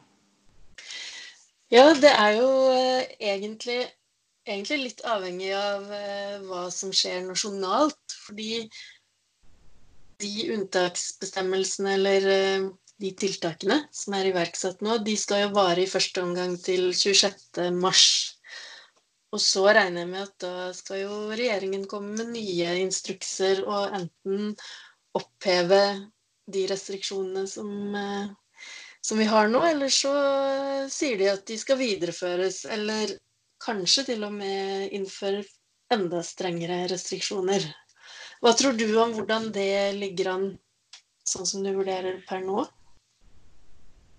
Ja, 1.73 1.87
det 1.99 2.13
er 2.13 2.37
jo 2.37 2.49
eh, 2.71 3.07
egentlig, 3.19 3.81
egentlig 4.45 4.81
litt 4.83 5.03
avhengig 5.09 5.53
av 5.57 5.91
eh, 5.93 6.37
hva 6.49 6.69
som 6.73 6.93
skjer 6.95 7.25
nasjonalt. 7.27 8.17
Fordi 8.27 8.65
de 10.23 10.33
unntaksbestemmelsene 10.55 11.97
eller 11.99 12.29
eh, 12.31 12.69
de 13.03 13.11
tiltakene 13.19 13.81
som 13.93 14.15
er 14.17 14.31
iverksatt 14.31 14.85
nå, 14.85 15.01
de 15.05 15.17
skal 15.19 15.47
jo 15.47 15.55
vare 15.57 15.83
i 15.83 15.91
første 15.91 16.23
omgang 16.23 16.55
til 16.63 16.93
26. 16.95 17.65
mars. 17.75 18.07
Og 19.35 19.43
så 19.43 19.67
regner 19.67 20.05
jeg 20.05 20.11
med 20.13 20.23
at 20.23 20.35
da 20.45 20.71
skal 20.77 21.03
jo 21.03 21.15
regjeringen 21.35 21.89
komme 21.91 22.15
med 22.15 22.37
nye 22.37 22.77
instrukser 22.85 23.65
og 23.67 23.97
enten 23.99 24.53
oppheve 25.19 25.83
de 26.55 26.65
restriksjonene 26.71 27.47
som, 27.51 27.71
eh, 27.99 28.31
som 29.03 29.19
vi 29.19 29.27
har 29.29 29.51
nå, 29.51 29.63
eller 29.67 29.91
så 29.91 30.15
sier 30.93 31.19
de 31.19 31.31
at 31.33 31.45
de 31.49 31.59
skal 31.59 31.81
videreføres, 31.81 32.63
eller 32.71 33.17
kanskje 33.65 34.07
til 34.11 34.27
og 34.27 34.35
med 34.37 34.93
innføre 34.95 35.43
enda 35.95 36.23
strengere 36.25 36.85
restriksjoner. 36.91 37.67
Hva 38.45 38.53
tror 38.57 38.77
du 38.77 38.87
om 39.01 39.15
hvordan 39.17 39.51
det 39.55 39.95
ligger 39.97 40.33
an, 40.35 40.47
sånn 41.25 41.49
som 41.49 41.65
du 41.65 41.73
vurderer 41.77 42.21
per 42.29 42.43
nå? 42.45 42.67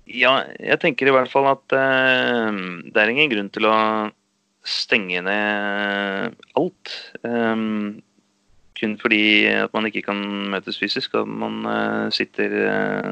Ja, 0.06 0.40
jeg 0.62 0.78
tenker 0.82 1.10
i 1.10 1.14
hvert 1.14 1.32
fall 1.32 1.48
at 1.50 1.74
uh, 1.74 2.54
det 2.90 3.02
er 3.02 3.12
ingen 3.12 3.32
grunn 3.32 3.52
til 3.54 3.70
å 3.70 3.78
stenge 4.66 5.22
ned 5.26 6.36
alt. 6.58 6.94
Um, 7.26 8.02
kun 8.78 8.98
fordi 9.02 9.48
at 9.54 9.74
man 9.74 9.88
ikke 9.90 10.04
kan 10.06 10.22
møtes 10.54 10.78
fysisk, 10.82 11.18
og 11.18 11.30
man 11.30 11.62
uh, 11.66 12.14
sitter 12.14 12.56
uh, 12.66 13.12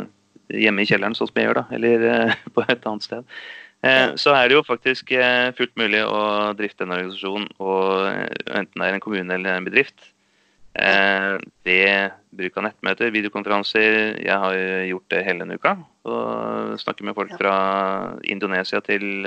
hjemme 0.53 0.83
i 0.83 0.89
kjelleren, 0.89 1.17
sånn 1.17 1.29
som 1.29 1.41
jeg 1.41 1.49
gjør, 1.49 1.61
da, 1.61 1.65
eller 1.77 2.07
på 2.55 2.65
et 2.67 2.89
annet 2.89 3.05
sted. 3.05 3.35
Eh, 3.83 4.13
så 4.15 4.31
er 4.31 4.47
det 4.47 4.55
jo 4.55 4.63
faktisk 4.63 5.11
eh, 5.17 5.51
fullt 5.57 5.75
mulig 5.79 5.99
å 6.07 6.53
drifte 6.55 6.85
en 6.85 6.93
organisasjon, 6.95 7.49
og, 7.59 8.05
eh, 8.07 8.29
enten 8.55 8.79
det 8.79 8.87
er 8.87 8.95
en 8.95 9.03
kommune 9.03 9.35
eller 9.35 9.57
en 9.57 9.67
bedrift, 9.67 10.09
ved 10.73 12.13
bruk 12.33 12.55
av 12.57 12.63
nettmøter, 12.65 13.11
videokonferanser. 13.13 14.15
Jeg 14.25 14.37
har 14.41 14.55
gjort 14.89 15.11
det 15.13 15.19
hele 15.27 15.43
denne 15.43 15.59
uka. 15.61 15.75
Og 16.09 16.79
snakker 16.81 17.05
med 17.05 17.13
folk 17.13 17.35
fra 17.37 17.57
Indonesia 18.25 18.81
til, 18.81 19.21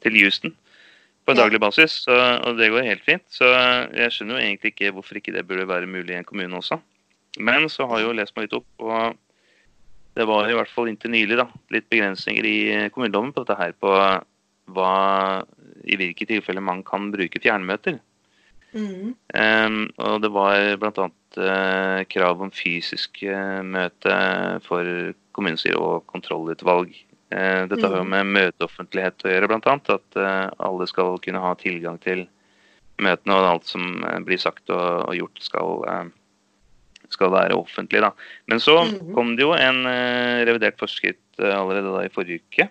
til 0.00 0.16
Houston 0.16 0.54
på 1.28 1.34
en 1.34 1.42
daglig 1.42 1.60
basis. 1.60 1.98
Så, 2.06 2.16
og 2.16 2.56
det 2.56 2.70
går 2.72 2.88
helt 2.88 3.04
fint. 3.04 3.26
Så 3.28 3.50
jeg 3.92 4.16
skjønner 4.16 4.38
jo 4.38 4.46
egentlig 4.46 4.72
ikke 4.72 4.94
hvorfor 4.96 5.20
ikke 5.20 5.36
det 5.36 5.44
burde 5.44 5.68
være 5.68 5.92
mulig 5.92 6.16
i 6.16 6.22
en 6.22 6.30
kommune 6.30 6.56
også. 6.56 6.80
Men 7.36 7.68
så 7.68 7.84
har 7.90 8.00
jeg 8.00 8.08
jo 8.08 8.16
lest 8.16 8.32
meg 8.38 8.48
litt 8.48 8.56
opp, 8.62 8.70
og 8.80 9.20
det 10.18 10.26
var 10.28 10.48
i 10.50 10.56
hvert 10.56 10.72
fall 10.72 10.90
inntil 10.90 11.12
nylig 11.14 11.38
da, 11.40 11.46
litt 11.74 11.88
begrensninger 11.92 12.46
i 12.46 12.58
kommuneloven 12.94 13.32
på 13.34 13.44
dette 13.44 13.58
her, 13.60 13.74
på 13.78 13.90
hva, 14.74 14.94
i 15.86 15.98
hvilke 15.98 16.26
tilfeller 16.28 16.64
man 16.64 16.82
kan 16.86 17.10
bruke 17.14 17.42
fjernmøter. 17.42 18.00
Mm. 18.70 19.14
Um, 19.34 19.78
og 19.98 20.20
det 20.22 20.30
var 20.34 20.66
bl.a. 20.78 21.06
Uh, 21.38 22.00
krav 22.10 22.42
om 22.42 22.50
fysisk 22.54 23.22
uh, 23.26 23.62
møte 23.66 24.14
for 24.66 25.14
kommunestyre 25.34 25.78
og 25.78 26.04
kontrollutvalg. 26.10 26.92
Uh, 27.30 27.66
dette 27.70 27.86
har 27.86 27.96
jo 27.98 28.06
med 28.06 28.30
møteoffentlighet 28.34 29.26
å 29.26 29.32
gjøre, 29.32 29.50
bl.a. 29.50 29.78
At 29.94 30.18
uh, 30.18 30.50
alle 30.66 30.86
skal 30.90 31.18
kunne 31.22 31.42
ha 31.42 31.54
tilgang 31.58 31.98
til 32.02 32.26
møtene, 33.00 33.36
og 33.36 33.48
alt 33.48 33.68
som 33.68 34.04
eh, 34.04 34.18
blir 34.24 34.40
sagt 34.40 34.70
og, 34.72 35.08
og 35.08 35.16
gjort, 35.16 35.42
skal, 35.44 35.84
eh, 35.90 36.10
skal 37.10 37.30
være 37.34 37.56
offentlig. 37.58 38.00
Da. 38.00 38.12
Men 38.48 38.58
så 38.62 38.76
Mhm. 38.84 39.14
kom 39.14 39.36
det 39.36 39.42
jo 39.44 39.52
en 39.54 39.84
uh, 39.86 40.44
revidert 40.46 40.78
forskrift 40.78 41.40
uh, 41.42 41.54
allerede 41.60 41.92
da 41.92 42.04
i 42.06 42.12
forrige 42.14 42.40
uke. 42.46 42.68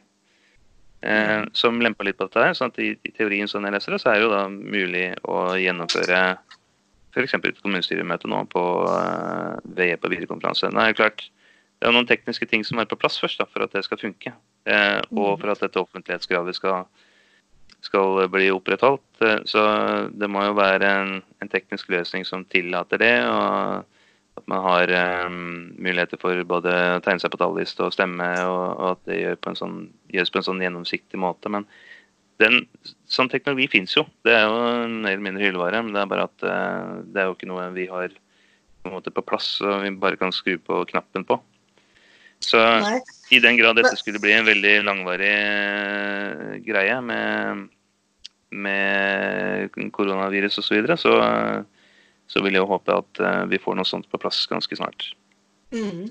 Eh, 1.02 1.46
som 1.54 1.80
lempa 1.80 2.04
litt 2.04 2.18
på 2.20 2.26
dette 2.28 2.42
her, 2.44 2.52
sånn 2.54 2.74
at 2.74 2.80
i, 2.84 2.90
i 3.08 3.12
teorien 3.16 3.48
sånn 3.48 3.64
jeg 3.64 3.72
leser 3.72 3.94
det, 3.96 4.02
så 4.04 4.10
er 4.12 4.16
det 4.20 4.26
jo 4.26 4.32
da 4.34 4.42
mulig 4.52 5.06
å 5.24 5.56
gjennomføre 5.56 6.18
f.eks. 7.16 7.34
et 7.40 7.62
kommunestyremøte 7.64 8.28
nå 8.28 8.42
på, 8.52 8.64
ved 9.64 9.88
hjelp 9.94 10.04
av 10.06 10.12
videokonferanse. 10.12 10.70
Nå 10.74 10.82
er 10.84 10.92
det 10.92 10.98
klart, 11.00 11.24
det 11.80 11.88
er 11.88 11.96
noen 11.96 12.06
tekniske 12.10 12.46
ting 12.52 12.66
som 12.68 12.80
er 12.84 12.90
på 12.92 12.98
plass 13.00 13.16
først 13.18 13.40
da, 13.40 13.46
for 13.48 13.64
at 13.64 13.72
det 13.72 13.86
skal 13.88 13.98
funke. 14.02 14.34
Eh, 14.68 15.00
og 15.16 15.38
Mhm. 15.38 15.40
for 15.40 15.50
at 15.52 15.60
dette 15.64 15.80
offentlighetskravet 15.80 16.56
skal, 16.60 16.84
skal 17.82 18.28
bli 18.28 18.50
opprettholdt. 18.52 19.24
Så 19.48 19.64
det 20.20 20.30
må 20.30 20.44
jo 20.44 20.54
være 20.54 20.84
en, 20.84 21.24
en 21.42 21.48
teknisk 21.48 21.88
løsning 21.88 22.26
som 22.28 22.44
tillater 22.44 22.98
det. 23.00 23.24
og 23.24 23.86
man 24.50 24.64
har 24.66 24.92
um, 25.28 25.76
muligheter 25.78 26.20
for 26.22 26.42
både 26.50 26.74
å 26.96 27.02
tegne 27.06 27.22
seg 27.22 27.32
på 27.34 27.40
talerliste 27.42 27.86
og 27.86 27.94
stemme, 27.94 28.28
og, 28.50 28.64
og 28.80 28.88
at 28.96 29.04
det 29.10 29.20
gjør 29.20 29.38
på 29.44 29.52
en 29.52 29.60
sånn, 29.60 29.78
gjøres 30.14 30.34
på 30.34 30.42
en 30.42 30.48
sånn 30.48 30.64
gjennomsiktig 30.64 31.22
måte. 31.22 31.52
Men 31.54 31.68
den, 32.42 32.64
sånn 33.12 33.30
teknologi 33.30 33.68
fins 33.76 33.94
jo. 33.98 34.08
Det 34.26 34.34
er 34.34 34.48
jo 34.48 34.58
mer 34.90 35.14
eller 35.14 35.26
mindre 35.28 35.46
hyllevare. 35.46 35.84
Men 35.86 35.94
det 35.94 36.02
er 36.02 36.12
bare 36.16 36.26
at 36.32 36.48
uh, 36.48 36.98
det 37.06 37.22
er 37.22 37.30
jo 37.30 37.38
ikke 37.38 37.52
noe 37.52 37.70
vi 37.78 37.86
har 37.92 38.10
på, 38.10 38.90
en 38.90 38.96
måte 38.96 39.14
på 39.14 39.26
plass, 39.28 39.52
og 39.62 39.84
vi 39.86 39.94
bare 40.02 40.20
kan 40.20 40.34
skru 40.34 40.58
på 40.58 40.82
knappen 40.90 41.28
på. 41.30 41.38
Så 42.42 42.60
Nei. 42.82 43.02
i 43.36 43.42
den 43.44 43.60
grad 43.60 43.78
dette 43.78 43.98
skulle 44.00 44.22
bli 44.24 44.32
en 44.34 44.48
veldig 44.48 44.78
langvarig 44.88 45.34
uh, 45.36 46.56
greie 46.66 47.02
med, 47.06 47.68
med 48.50 49.84
koronavirus 49.94 50.58
osv., 50.58 50.72
så, 50.72 50.80
videre, 50.80 50.98
så 50.98 51.20
så 52.30 52.44
vil 52.46 52.56
jeg 52.56 52.64
jo 52.64 52.70
håpe 52.70 52.98
at 53.02 53.22
eh, 53.26 53.44
vi 53.52 53.60
får 53.62 53.80
noe 53.80 53.90
sånt 53.90 54.10
på 54.12 54.22
plass 54.22 54.44
ganske 54.52 54.78
snart. 54.78 55.12
Mm. 55.74 56.10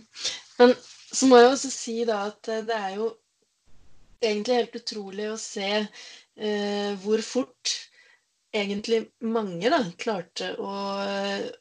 Men 0.59 0.75
så 1.09 1.29
må 1.31 1.39
jeg 1.41 1.53
også 1.53 1.71
si 1.73 1.97
da 2.09 2.25
at 2.33 2.51
eh, 2.53 2.65
det 2.67 2.79
er 2.79 2.97
jo 2.99 3.13
egentlig 4.19 4.59
helt 4.63 4.81
utrolig 4.81 5.29
å 5.31 5.39
se 5.39 5.71
eh, 5.79 6.91
hvor 7.05 7.23
fort 7.23 7.77
egentlig 8.55 9.03
mange 9.21 9.71
da 9.71 9.83
klarte 10.01 10.55
å, 10.57 10.73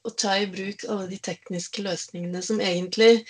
å 0.08 0.14
ta 0.16 0.38
i 0.40 0.48
bruk 0.50 0.86
alle 0.88 1.10
de 1.12 1.20
tekniske 1.20 1.84
løsningene 1.86 2.42
som 2.46 2.62
egentlig 2.64 3.24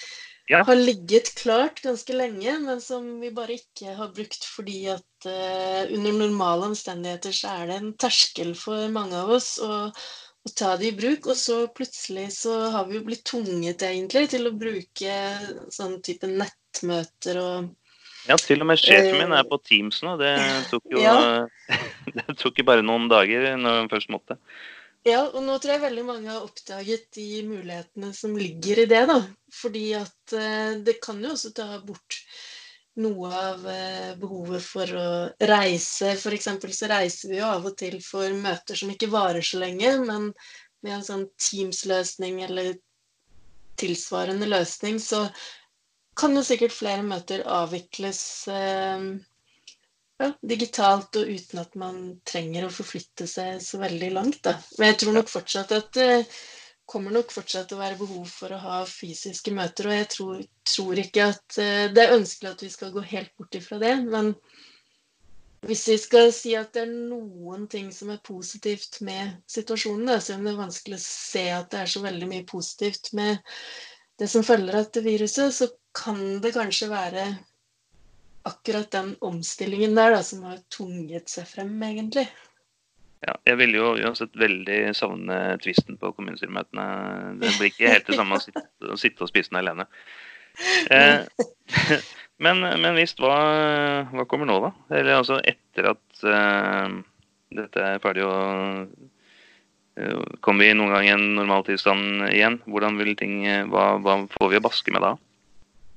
Ja. 0.47 0.61
har 0.63 0.77
ligget 0.79 1.33
klart 1.35 1.81
ganske 1.83 2.13
lenge, 2.15 2.53
men 2.63 2.79
som 2.79 3.19
vi 3.19 3.33
bare 3.35 3.57
ikke 3.57 3.97
har 3.97 4.13
brukt 4.15 4.45
fordi 4.47 4.85
at 4.93 5.27
eh, 5.27 5.89
under 5.91 6.13
normale 6.21 6.69
omstendigheter 6.69 7.35
så 7.35 7.51
er 7.51 7.67
det 7.67 7.79
en 7.81 7.89
terskel 7.99 8.53
for 8.55 8.87
mange 8.93 9.17
av 9.19 9.33
oss 9.35 9.57
å, 9.59 9.89
å 10.47 10.53
ta 10.55 10.75
det 10.79 10.91
i 10.91 10.95
bruk. 10.97 11.27
Og 11.31 11.39
så 11.39 11.59
plutselig 11.73 12.29
så 12.37 12.55
har 12.73 12.87
vi 12.87 12.99
jo 12.99 13.05
blitt 13.07 13.25
tvunget 13.27 13.85
egentlig 13.87 14.27
til 14.33 14.49
å 14.49 14.55
bruke 14.55 15.17
sånn 15.73 15.99
type 16.05 16.29
nettmøter 16.31 17.41
og 17.43 17.75
Ja, 18.27 18.35
til 18.35 18.59
og 18.59 18.67
med 18.67 18.81
sjefen 18.81 19.21
min 19.21 19.35
er 19.35 19.45
på 19.47 19.59
Teams 19.63 20.01
nå. 20.03 20.17
Det 20.19 20.33
tok 20.71 20.89
jo 20.91 21.03
Ja. 21.03 21.45
det 22.17 22.39
tok 22.39 22.59
bare 22.67 22.83
noen 22.85 23.07
dager 23.11 23.53
når 23.59 23.83
hun 23.83 23.93
først 23.93 24.11
måtte. 24.11 24.39
Ja, 25.07 25.21
og 25.29 25.39
nå 25.45 25.55
tror 25.61 25.77
jeg 25.77 25.83
veldig 25.85 26.03
mange 26.03 26.31
har 26.33 26.43
oppdaget 26.43 27.05
de 27.15 27.43
mulighetene 27.47 28.09
som 28.15 28.33
ligger 28.35 28.83
i 28.83 28.87
det. 28.89 29.03
da. 29.07 29.21
Fordi 29.55 29.85
at 29.95 30.35
eh, 30.35 30.79
det 30.83 30.97
kan 31.03 31.21
jo 31.23 31.31
også 31.35 31.53
ta 31.55 31.67
bort 31.85 32.19
noe 33.01 33.29
av 33.29 33.67
eh, 33.69 34.15
behovet 34.19 34.63
for 34.63 34.97
å 34.97 35.09
reise. 35.49 36.13
F.eks. 36.15 36.49
så 36.77 36.89
reiser 36.91 37.31
vi 37.31 37.39
jo 37.39 37.47
av 37.49 37.67
og 37.69 37.77
til 37.79 37.99
for 38.03 38.33
møter 38.33 38.79
som 38.79 38.91
ikke 38.93 39.11
varer 39.13 39.45
så 39.45 39.61
lenge, 39.61 39.93
men 40.07 40.31
med 40.85 40.97
en 40.97 41.05
sånn 41.05 41.25
Teams-løsning 41.41 42.41
eller 42.47 42.75
tilsvarende 43.77 44.49
løsning, 44.49 44.99
så 45.01 45.27
kan 46.17 46.33
jo 46.33 46.43
sikkert 46.45 46.73
flere 46.73 47.05
møter 47.05 47.43
avvikles 47.45 48.21
eh, 48.49 49.09
ja, 50.17 50.31
digitalt 50.41 51.17
og 51.19 51.29
uten 51.29 51.61
at 51.61 51.75
man 51.77 51.99
trenger 52.25 52.65
å 52.67 52.73
forflytte 52.73 53.27
seg 53.29 53.61
så 53.61 53.81
veldig 53.81 54.13
langt. 54.15 54.41
Da. 54.45 54.57
Men 54.77 54.91
jeg 54.91 55.03
tror 55.03 55.19
nok 55.19 55.29
fortsatt 55.31 55.75
at 55.77 55.91
det 55.97 56.09
kommer 56.87 57.13
nok 57.13 57.33
fortsatt 57.35 57.73
å 57.75 57.79
være 57.81 57.99
behov 57.99 58.29
for 58.31 58.53
å 58.55 58.61
ha 58.61 58.77
fysiske 58.87 59.51
møter. 59.55 59.89
Og 59.89 59.97
jeg 59.97 60.07
tror, 60.13 60.39
tror 60.75 61.01
ikke 61.03 61.27
at 61.33 61.59
eh, 61.61 61.89
det 61.93 62.05
er 62.05 62.15
ønskelig 62.15 62.53
at 62.53 62.63
vi 62.63 62.71
skal 62.73 62.93
gå 62.95 63.03
helt 63.11 63.33
bort 63.39 63.59
ifra 63.59 63.79
det. 63.83 63.93
Men 64.07 64.33
hvis 65.67 65.83
vi 65.91 65.97
skal 65.99 66.31
si 66.35 66.53
at 66.55 66.71
det 66.75 66.85
er 66.85 66.93
noen 66.93 67.67
ting 67.71 67.89
som 67.91 68.11
er 68.13 68.23
positivt 68.23 69.01
med 69.05 69.35
situasjonen, 69.51 70.07
da, 70.07 70.19
selv 70.23 70.43
om 70.43 70.49
det 70.49 70.55
vanskelig 70.61 70.99
å 70.99 71.03
se 71.03 71.45
at 71.51 71.69
det 71.73 71.83
er 71.83 71.91
så 71.91 72.03
veldig 72.05 72.31
mye 72.31 72.47
positivt 72.47 73.11
med 73.17 73.43
det 74.17 74.29
som 74.31 74.45
følger 74.45 74.79
av 74.79 75.03
viruset, 75.03 75.53
så 75.53 75.67
kan 75.97 76.39
det 76.41 76.55
kanskje 76.55 76.89
være 76.91 77.27
akkurat 78.47 78.89
den 78.93 79.15
omstillingen 79.27 79.97
der 79.97 80.13
da, 80.15 80.21
som 80.23 80.45
har 80.47 80.61
tvunget 80.73 81.29
seg 81.29 81.49
frem, 81.49 81.73
egentlig. 81.83 82.27
Ja, 83.25 83.33
jeg 83.49 83.57
vil 83.57 83.73
jo 83.79 83.89
uansett 83.97 84.35
veldig 84.37 84.93
savne 84.97 85.57
tvisten 85.63 85.97
på 85.97 86.11
kommunestyremøtene. 86.13 86.85
Det 87.41 87.53
blir 87.57 87.71
ikke 87.71 87.89
helt 87.95 88.09
det 88.09 88.17
samme 88.19 88.37
å 88.37 88.43
sitte, 88.43 88.63
å 88.85 88.97
sitte 88.99 89.25
og 89.25 89.31
spise 89.31 89.51
den 89.51 89.61
alene. 89.63 89.87
Eh, 90.93 91.25
men, 92.45 92.63
visst, 92.97 93.21
hva, 93.21 93.37
hva, 94.13 94.25
kommer 94.29 94.49
nå, 94.49 94.59
da? 94.67 94.71
Eller 94.93 95.17
altså 95.17 95.39
etter 95.41 95.91
at 95.95 96.25
eh, 96.29 96.97
dette 97.57 97.85
er 97.93 98.01
ferdig 98.03 98.25
og 98.27 98.89
uh, 99.97 100.25
Kommer 100.45 100.67
vi 100.67 100.73
noen 100.77 100.93
gang 100.93 101.07
i 101.07 101.13
en 101.15 101.29
normaltilstand 101.39 102.27
igjen? 102.27 102.59
Hvordan 102.69 102.99
vil 102.99 103.15
ting, 103.17 103.39
hva, 103.71 103.95
hva 104.03 104.19
får 104.35 104.51
vi 104.51 104.59
å 104.59 104.65
baske 104.67 104.93
med 104.93 105.01
da? 105.01 105.15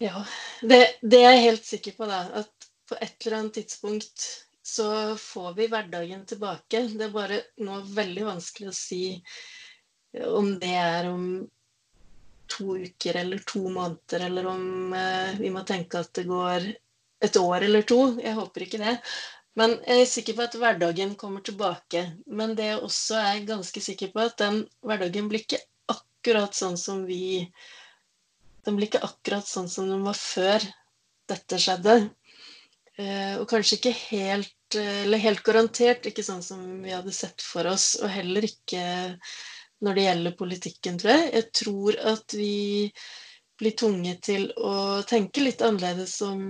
Ja, 0.00 0.22
det, 0.64 0.78
det, 1.02 1.20
er 1.20 1.34
jeg 1.34 1.48
helt 1.50 1.66
sikker 1.68 1.98
på. 1.98 2.08
da, 2.08 2.22
At 2.40 2.70
på 2.88 2.96
et 2.96 3.26
eller 3.26 3.42
annet 3.42 3.58
tidspunkt 3.60 4.24
så 4.70 5.16
får 5.18 5.54
vi 5.56 5.68
hverdagen 5.70 6.26
tilbake. 6.26 6.84
Det 6.94 7.08
er 7.08 7.14
bare 7.14 7.40
nå 7.66 7.80
veldig 7.96 8.28
vanskelig 8.28 8.70
å 8.70 8.76
si 8.76 9.02
om 10.26 10.52
det 10.62 10.74
er 10.78 11.08
om 11.10 11.24
to 12.50 12.76
uker 12.82 13.20
eller 13.20 13.42
to 13.46 13.62
måneder, 13.70 14.26
eller 14.26 14.46
om 14.50 14.94
eh, 14.96 15.34
vi 15.38 15.50
må 15.54 15.62
tenke 15.66 16.00
at 16.02 16.12
det 16.18 16.26
går 16.30 16.66
et 17.22 17.36
år 17.38 17.66
eller 17.66 17.86
to. 17.86 18.00
Jeg 18.22 18.38
håper 18.38 18.66
ikke 18.66 18.82
det. 18.82 18.96
Men 19.58 19.76
jeg 19.86 20.02
er 20.02 20.08
sikker 20.08 20.38
på 20.38 20.46
at 20.46 20.56
hverdagen 20.58 21.14
kommer 21.20 21.44
tilbake. 21.46 22.04
Men 22.26 22.56
det 22.58 22.70
jeg 22.72 22.82
også 22.86 23.20
er 23.22 23.46
ganske 23.48 23.82
sikker 23.84 24.14
på, 24.14 24.24
at 24.24 24.38
den 24.42 24.64
hverdagen 24.86 25.30
blir 25.30 25.44
ikke 25.44 25.62
akkurat 25.90 26.56
sånn 26.56 26.78
som 26.80 27.04
vi 27.08 27.46
den 28.66 28.76
blir 28.76 28.90
ikke 28.90 29.04
akkurat 29.06 29.46
sånn 29.48 29.68
som 29.72 29.88
den 29.88 30.02
var 30.04 30.18
før 30.18 30.64
dette 31.30 31.58
skjedde. 31.60 31.96
Eh, 33.00 33.36
og 33.40 33.46
kanskje 33.48 33.78
ikke 33.78 33.94
helt, 34.10 34.52
eh, 34.52 34.59
eller 34.78 35.22
helt 35.22 35.42
garantert 35.46 36.06
ikke 36.06 36.24
sånn 36.26 36.42
som 36.44 36.60
vi 36.84 36.92
hadde 36.94 37.14
sett 37.14 37.42
for 37.42 37.66
oss, 37.70 37.94
og 38.02 38.12
heller 38.12 38.46
ikke 38.46 38.82
når 39.80 39.96
det 39.96 40.04
gjelder 40.04 40.36
politikken, 40.36 41.00
tror 41.00 41.12
jeg. 41.14 41.30
Jeg 41.38 41.48
tror 41.62 41.98
at 42.12 42.36
vi 42.36 42.54
blir 43.60 43.76
tvunget 43.76 44.22
til 44.28 44.46
å 44.56 45.00
tenke 45.08 45.44
litt 45.44 45.64
annerledes 45.64 46.18
om 46.24 46.44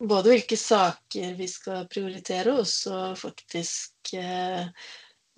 både 0.00 0.32
hvilke 0.32 0.56
saker 0.58 1.34
vi 1.38 1.48
skal 1.50 1.86
prioritere, 1.90 2.54
og 2.54 2.64
også 2.64 3.12
faktisk 3.18 4.14
eh, 4.16 4.70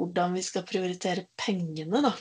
hvordan 0.00 0.36
vi 0.38 0.44
skal 0.46 0.66
prioritere 0.68 1.26
pengene, 1.40 2.04
da. 2.04 2.14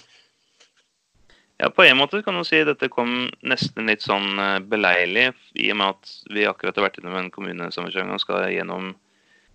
Ja, 1.61 1.69
på 1.69 1.83
en 1.85 1.99
måte 1.99 2.23
kan 2.25 2.33
du 2.33 2.41
si 2.47 2.63
dette 2.65 2.89
kom 2.89 3.27
nesten 3.45 3.85
litt 3.91 4.01
sånn 4.01 4.39
eh, 4.41 4.59
beleilig, 4.65 5.29
i 5.53 5.69
og 5.73 5.77
med 5.77 5.93
at 5.93 6.13
vi 6.33 6.47
akkurat 6.49 6.79
har 6.79 6.87
vært 6.87 7.01
innom 7.01 7.19
en 7.19 7.31
kommunesammenslåing 7.33 8.15
og 8.15 8.23
skal 8.23 8.47
gjennom 8.49 8.95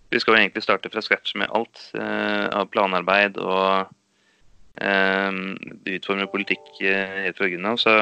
Vi 0.09 0.19
skal 0.19 0.35
jo 0.35 0.41
egentlig 0.41 0.63
starte 0.63 0.91
fra 0.91 1.03
scratch 1.03 1.35
med 1.39 1.51
alt 1.55 1.81
eh, 1.99 2.47
av 2.55 2.69
planarbeid 2.71 3.39
og 3.43 3.89
eh, 4.79 5.39
utforme 5.97 6.29
politikk 6.31 6.69
eh, 6.79 7.23
helt 7.25 7.39
fra 7.39 7.49
grunnen 7.51 7.73
av. 7.73 7.81
Så 7.81 7.95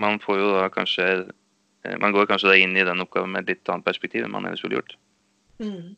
man 0.00 0.20
får 0.22 0.40
jo 0.40 0.52
da 0.54 0.68
kanskje 0.72 1.08
eh, 1.10 1.96
Man 2.00 2.14
går 2.16 2.30
kanskje 2.30 2.52
da 2.52 2.60
inn 2.60 2.76
i 2.76 2.86
den 2.86 3.04
oppgaven 3.04 3.34
med 3.34 3.44
et 3.44 3.56
litt 3.56 3.72
annet 3.72 3.88
perspektiv 3.88 4.24
enn 4.24 4.32
man 4.32 4.48
ellers 4.48 4.64
ville 4.64 4.80
gjort. 4.80 4.96
Mm. 5.60 5.96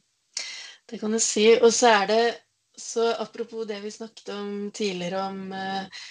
Det 0.90 0.98
kan 0.98 1.14
du 1.14 1.20
si. 1.22 1.46
Og 1.60 1.70
så 1.74 1.94
er 2.02 2.10
det 2.10 2.24
så 2.78 3.12
apropos 3.20 3.68
det 3.68 3.78
vi 3.84 3.92
snakket 3.94 4.32
om 4.34 4.52
tidligere 4.74 5.22
om 5.28 5.54
eh, 5.54 6.02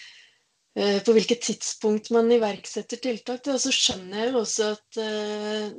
Eh, 0.72 1.02
på 1.04 1.12
hvilket 1.12 1.42
tidspunkt 1.44 2.14
man 2.16 2.32
iverksetter 2.32 3.00
tiltak. 3.04 3.44
Da. 3.44 3.58
Så 3.60 3.74
skjønner 3.76 4.24
jeg 4.24 4.32
jo 4.32 4.40
også 4.40 4.70
at 4.78 5.00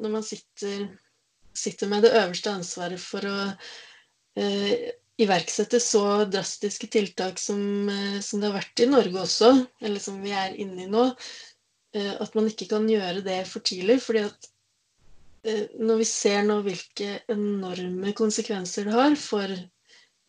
når 0.03 0.13
man 0.13 0.27
sitter, 0.27 0.85
sitter, 1.55 1.89
med 1.91 2.07
det 2.07 2.15
øverste 2.17 2.53
ansvaret 2.53 3.01
for 3.01 3.27
å 3.29 3.39
eh, 4.41 4.93
iverksette 5.21 5.81
så 5.83 6.25
drastiske 6.31 6.89
tiltak 6.93 7.41
som, 7.41 7.89
eh, 7.89 8.21
som, 8.21 8.41
det 8.41 8.49
har 8.49 8.59
vært 8.61 8.85
i 8.85 8.89
Norge 8.91 9.25
også, 9.25 9.51
eller 9.83 10.03
som 10.03 10.21
vi 10.23 10.33
er 10.37 10.57
inne 10.61 10.87
i 10.87 10.91
nå, 10.91 11.11
eh, 11.97 12.15
at 12.21 12.35
man 12.39 12.49
ikke 12.51 12.71
kan 12.71 12.89
gjøre 12.89 13.25
det 13.27 13.43
for 13.51 13.65
tidlig. 13.65 14.01
fordi 14.03 14.25
at 14.29 14.49
eh, 15.45 15.67
når 15.79 16.03
vi 16.03 16.09
ser 16.09 16.43
nå 16.49 16.61
hvilke 16.67 17.21
enorme 17.33 18.15
konsekvenser 18.17 18.89
det 18.89 18.97
har 18.97 19.17
for 19.21 19.55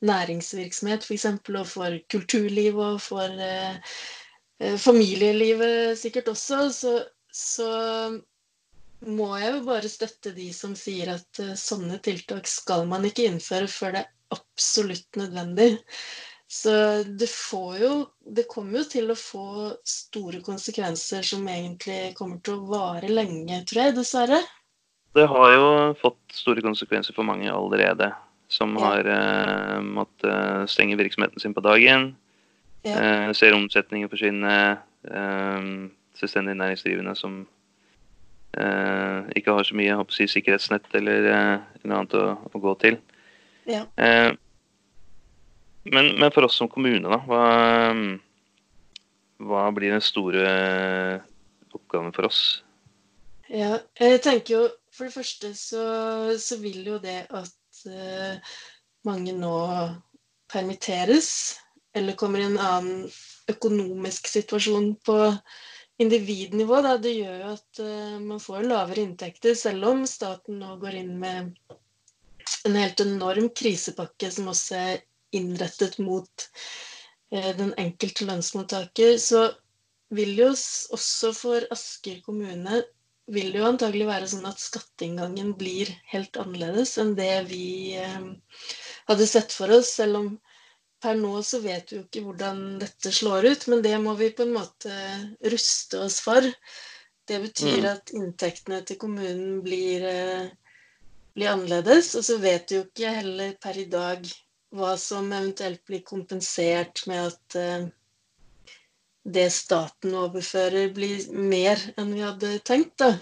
næringsvirksomhet 0.03 1.05
f.eks., 1.07 1.25
og 1.55 1.67
for 1.67 1.99
kulturliv 2.11 2.77
og 2.77 2.99
for 3.01 3.43
familielivet 4.79 5.97
sikkert 5.97 6.27
også, 6.31 6.57
så, 6.71 6.91
så, 7.31 7.69
må 9.07 9.29
jeg 9.39 9.53
jo 9.55 9.63
bare 9.67 9.91
støtte 9.91 10.33
de 10.35 10.49
som 10.55 10.75
sier 10.77 11.13
at 11.15 11.41
uh, 11.43 11.53
sånne 11.59 11.99
tiltak 12.03 12.49
skal 12.49 12.87
man 12.89 13.05
ikke 13.07 13.27
innføre 13.29 13.69
før 13.71 13.97
det 13.97 14.03
er 14.03 14.37
absolutt 14.37 15.19
nødvendig. 15.19 15.75
Så 16.53 16.73
det 17.07 17.29
får 17.31 17.77
jo 17.81 17.91
Det 18.21 18.43
kommer 18.49 18.83
jo 18.83 18.89
til 18.91 19.09
å 19.09 19.17
få 19.17 19.73
store 19.89 20.43
konsekvenser 20.45 21.25
som 21.25 21.47
egentlig 21.49 22.13
kommer 22.17 22.37
til 22.45 22.59
å 22.59 22.67
vare 22.69 23.09
lenge, 23.09 23.63
tror 23.69 23.87
jeg, 23.87 23.95
dessverre. 23.97 24.41
Det 25.13 25.25
har 25.29 25.53
jo 25.53 25.69
fått 26.01 26.21
store 26.33 26.61
konsekvenser 26.65 27.15
for 27.17 27.25
mange 27.25 27.49
allerede. 27.49 28.11
Som 28.53 28.75
ja. 28.77 28.85
har 28.85 29.09
uh, 29.09 29.79
måttet 29.81 30.69
stenge 30.69 30.99
virksomheten 30.99 31.41
sin 31.41 31.57
på 31.57 31.65
dagen. 31.65 32.13
Ja. 32.83 32.99
Eh, 32.99 33.31
ser 33.33 33.55
omsetningen 33.55 34.11
forsvinne. 34.11 34.55
Eh, 35.07 35.67
selvstendig 36.19 36.55
næringsdrivende 36.59 37.15
som 37.15 37.41
eh, 37.41 37.47
ikke 38.53 39.55
har 39.57 39.65
så 39.65 39.75
mye 39.77 39.95
håper 39.97 40.13
si, 40.13 40.27
sikkerhetsnett 40.29 40.85
eller 40.99 41.25
noe 41.81 41.97
annet 41.97 42.15
å, 42.19 42.25
å 42.53 42.61
gå 42.61 42.73
til. 42.83 42.99
Ja. 43.65 43.85
Men, 45.83 46.11
men, 46.19 46.29
for 46.31 46.45
oss 46.45 46.59
som 46.59 46.69
kommune, 46.71 47.09
da, 47.09 47.17
hva, 47.27 47.41
hva 49.43 49.63
blir 49.75 49.95
den 49.95 50.03
store 50.05 50.45
oppgaven 51.73 52.13
for 52.15 52.29
oss? 52.29 52.43
Ja, 53.51 53.77
jeg 53.99 54.21
tenker 54.23 54.53
jo 54.55 54.61
For 54.93 55.09
det 55.09 55.15
første 55.15 55.49
så, 55.57 55.83
så 56.37 56.59
vil 56.61 56.83
jo 56.85 56.99
det 57.01 57.23
at 57.33 57.79
uh, 57.89 58.53
mange 59.09 59.33
nå 59.33 59.55
permitteres 60.53 61.57
eller 61.97 62.17
kommer 62.17 62.43
i 62.43 62.45
en 62.45 62.59
annen 62.61 63.07
økonomisk 63.49 64.29
situasjon 64.29 64.91
på 65.05 65.17
individnivå, 66.03 66.81
da, 66.85 66.97
det 67.01 67.15
gjør 67.15 67.39
jo 67.41 67.53
at 67.55 67.81
uh, 67.83 68.19
man 68.23 68.41
får 68.43 68.67
lavere 68.69 69.03
inntekter, 69.07 69.55
selv 69.57 69.89
om 69.89 70.05
staten 70.09 70.59
nå 70.61 70.75
går 70.81 70.99
inn 71.01 71.15
med 71.21 71.53
en 72.67 72.77
helt 72.79 73.03
enorm 73.03 73.49
krisepakke 73.55 74.31
som 74.31 74.49
også 74.51 74.79
er 74.79 75.03
innrettet 75.35 75.99
mot 76.03 76.47
uh, 77.33 77.51
den 77.59 77.73
enkelte 77.81 78.27
lønnsmottaker. 78.29 79.17
Så 79.21 79.47
vil 80.13 80.35
jo 80.37 80.51
også 80.53 81.33
for 81.35 81.65
Asker 81.73 82.21
kommune 82.25 82.83
vil 83.31 83.53
det 83.53 83.61
jo 83.61 83.69
antagelig 83.69 84.07
være 84.09 84.27
sånn 84.29 84.47
at 84.49 84.59
skatteinngangen 84.59 85.53
blir 85.59 85.89
helt 86.11 86.35
annerledes 86.41 86.97
enn 87.01 87.15
det 87.19 87.33
vi 87.47 87.95
uh, 87.99 88.33
hadde 89.09 89.29
sett 89.29 89.55
for 89.55 89.71
oss, 89.73 89.95
selv 90.01 90.19
om 90.19 90.33
per 91.03 91.19
nå 91.19 91.35
så 91.43 91.59
vet 91.63 91.91
vi 91.91 91.97
jo 91.97 92.05
ikke 92.05 92.23
hvordan 92.23 92.59
dette 92.81 93.11
slår 93.11 93.49
ut, 93.51 93.67
men 93.71 93.83
det 93.83 93.95
må 93.99 94.15
vi 94.19 94.31
på 94.35 94.45
en 94.45 94.55
måte 94.55 94.97
ruste 95.51 95.99
oss 96.05 96.21
for. 96.23 96.47
Det 97.27 97.39
betyr 97.43 97.79
mm. 97.83 97.89
at 97.91 98.13
inntektene 98.15 98.81
til 98.87 98.99
kommunen 99.01 99.59
blir, 99.65 100.05
eh, 100.07 100.47
blir, 101.35 101.51
annerledes. 101.51 102.13
Og 102.19 102.25
så 102.27 102.39
vet 102.43 102.71
vi 102.71 102.79
jo 102.79 102.85
ikke 102.87 103.17
heller 103.19 103.57
per 103.63 103.79
i 103.79 103.89
dag 103.91 104.27
hva 104.73 104.95
som 104.97 105.29
eventuelt 105.31 105.83
blir 105.87 106.01
kompensert 106.07 107.03
med 107.11 107.29
at 107.29 107.59
eh, 107.59 107.85
det 109.23 109.47
staten 109.55 110.15
overfører, 110.19 110.89
blir 110.95 111.29
mer 111.31 111.79
enn 111.99 112.15
vi 112.15 112.25
hadde 112.25 112.57
tenkt. 112.67 112.97
da. 113.03 113.13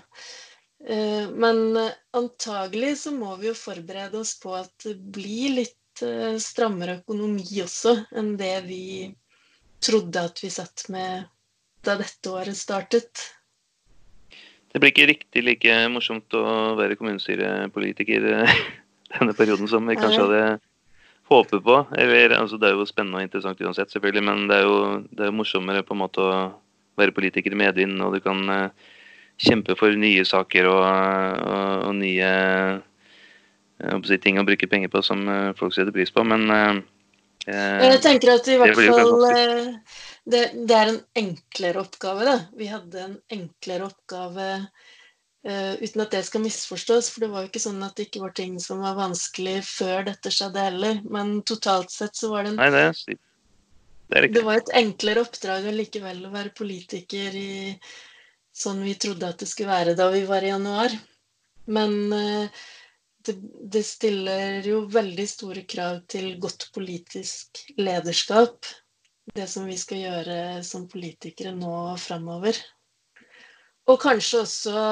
Eh, 0.82 1.30
men 1.30 1.78
antagelig 2.18 2.96
så 3.04 3.14
må 3.14 3.36
vi 3.42 3.52
jo 3.52 3.58
forberede 3.58 4.22
oss 4.22 4.38
på 4.42 4.56
at 4.58 4.74
det 4.86 4.98
blir 5.14 5.62
litt 5.62 5.78
eh, 6.06 6.38
strammere 6.42 7.00
økonomi 7.02 7.62
også 7.64 7.96
enn 8.18 8.34
det 8.40 8.56
vi 8.68 8.84
trodde 9.82 10.26
at 10.30 10.42
vi 10.44 10.50
satt 10.54 10.88
med 10.94 11.28
da 11.86 11.98
dette 12.00 12.32
året 12.32 12.58
startet. 12.58 13.28
Det 14.72 14.80
blir 14.80 14.94
ikke 14.94 15.10
riktig 15.10 15.44
like 15.44 15.78
morsomt 15.92 16.32
å 16.38 16.44
være 16.80 16.96
kommunestyrepolitiker 17.00 18.28
denne 19.16 19.36
perioden 19.36 19.68
som 19.68 19.90
vi 19.90 19.98
kanskje 20.00 20.24
hadde 20.24 20.44
håpet 21.32 21.64
på. 21.66 21.78
Eller, 22.00 22.38
altså, 22.38 22.60
det 22.60 22.70
er 22.70 22.78
jo 22.78 22.88
spennende 22.88 23.20
og 23.20 23.26
interessant 23.26 23.62
uansett, 23.64 23.92
selvfølgelig, 23.92 24.24
men 24.28 24.48
det 24.52 24.62
er 24.62 24.68
jo, 24.68 24.80
det 25.12 25.26
er 25.26 25.32
jo 25.32 25.38
morsommere 25.42 25.84
på 25.88 25.96
en 25.96 26.04
måte 26.04 26.24
å 26.24 26.34
være 27.00 27.16
politiker 27.16 27.56
i 27.56 27.60
medvind, 27.60 28.00
og 28.04 28.16
du 28.16 28.24
kan 28.24 28.42
uh, 28.52 28.96
kjempe 29.42 29.76
for 29.80 29.96
nye 29.98 30.24
saker 30.28 30.70
og, 30.70 30.82
og, 30.84 31.86
og 31.90 31.94
nye 32.00 32.32
si, 34.08 34.18
ting 34.22 34.40
å 34.40 34.46
bruke 34.48 34.70
penger 34.70 34.92
på 34.94 35.04
som 35.06 35.26
uh, 35.30 35.52
folk 35.58 35.76
setter 35.76 35.94
pris 35.96 36.14
på, 36.14 36.24
men 36.28 36.48
uh, 36.52 36.82
Jeg 37.48 38.02
tenker 38.04 38.36
at 38.36 38.48
i 38.52 38.58
hvert 38.62 38.78
fall 38.78 39.28
det, 40.22 40.42
det, 40.54 40.76
er 40.78 40.92
en 40.92 41.00
enklere 41.18 41.82
oppgave, 41.82 42.26
da. 42.28 42.36
Vi 42.54 42.68
hadde 42.70 43.06
en 43.08 43.16
enklere 43.34 43.90
oppgave 43.90 44.50
Uh, 45.42 45.74
uten 45.82 46.04
at 46.04 46.12
det 46.14 46.20
skal 46.28 46.44
misforstås, 46.44 47.08
for 47.10 47.24
det 47.24 47.32
var 47.32 47.42
jo 47.42 47.50
ikke 47.50 47.64
sånn 47.64 47.82
at 47.82 47.96
det 47.98 48.04
ikke 48.08 48.22
var 48.22 48.34
ting 48.38 48.60
som 48.62 48.84
var 48.86 48.94
vanskelig 49.00 49.64
før 49.66 50.04
dette 50.06 50.30
skjedde 50.30 50.66
heller. 50.68 51.00
Men 51.10 51.40
totalt 51.50 51.90
sett 51.90 52.14
så 52.18 52.30
var 52.30 52.46
det 52.46 52.52
en 52.52 52.60
Nei, 52.62 52.68
det, 52.76 52.84
er, 52.86 53.18
det, 54.12 54.20
er 54.20 54.28
det 54.36 54.44
var 54.46 54.62
et 54.62 54.74
enklere 54.84 55.24
oppdrag 55.26 55.66
likevel 55.74 56.20
å 56.28 56.34
være 56.36 56.54
politiker 56.54 57.34
i 57.34 57.74
sånn 58.54 58.84
vi 58.86 58.94
trodde 59.02 59.32
at 59.34 59.42
det 59.42 59.50
skulle 59.50 59.72
være 59.72 59.98
da 59.98 60.12
vi 60.14 60.22
var 60.30 60.46
i 60.46 60.52
januar. 60.54 60.94
Men 61.74 61.98
uh, 62.14 62.62
det, 63.26 63.36
det 63.74 63.84
stiller 63.86 64.66
jo 64.66 64.84
veldig 64.92 65.26
store 65.30 65.66
krav 65.70 66.04
til 66.12 66.36
godt 66.42 66.70
politisk 66.76 67.64
lederskap. 67.78 68.70
Det 69.36 69.48
som 69.48 69.68
vi 69.70 69.78
skal 69.80 70.02
gjøre 70.02 70.38
som 70.68 70.88
politikere 70.92 71.54
nå 71.56 71.74
framover. 72.02 72.58
Og 73.90 74.00
kanskje 74.02 74.46
også 74.46 74.86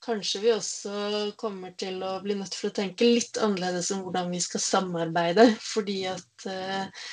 Kanskje 0.00 0.40
vi 0.40 0.52
også 0.54 0.92
kommer 1.36 1.74
til 1.76 1.98
å 2.00 2.14
bli 2.24 2.32
nødt 2.38 2.54
til 2.56 2.70
å 2.70 2.76
tenke 2.76 3.04
litt 3.04 3.36
annerledes 3.36 3.90
om 3.92 4.00
hvordan 4.06 4.30
vi 4.32 4.38
skal 4.40 4.62
samarbeide. 4.64 5.44
Fordi 5.60 5.96
at 6.08 6.46
uh, 6.48 7.10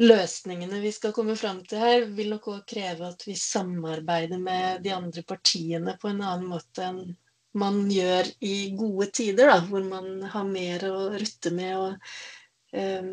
løsningene 0.00 0.80
vi 0.80 0.94
skal 0.96 1.12
komme 1.16 1.36
fram 1.36 1.60
til 1.68 1.82
her, 1.84 2.06
vil 2.16 2.32
nok 2.32 2.48
òg 2.54 2.64
kreve 2.72 3.10
at 3.12 3.26
vi 3.28 3.36
samarbeider 3.36 4.40
med 4.40 4.80
de 4.86 4.94
andre 4.96 5.26
partiene 5.28 5.98
på 6.00 6.08
en 6.08 6.24
annen 6.24 6.48
måte 6.54 6.88
enn 6.88 7.02
man 7.58 7.86
gjør 7.90 8.28
i 8.44 8.56
gode 8.76 9.08
tider, 9.16 9.50
da, 9.50 9.60
hvor 9.70 9.84
man 9.86 10.26
har 10.32 10.46
mer 10.48 10.84
å 10.90 11.08
rutte 11.16 11.52
med 11.54 11.72
og 11.78 11.96
um, 12.76 13.10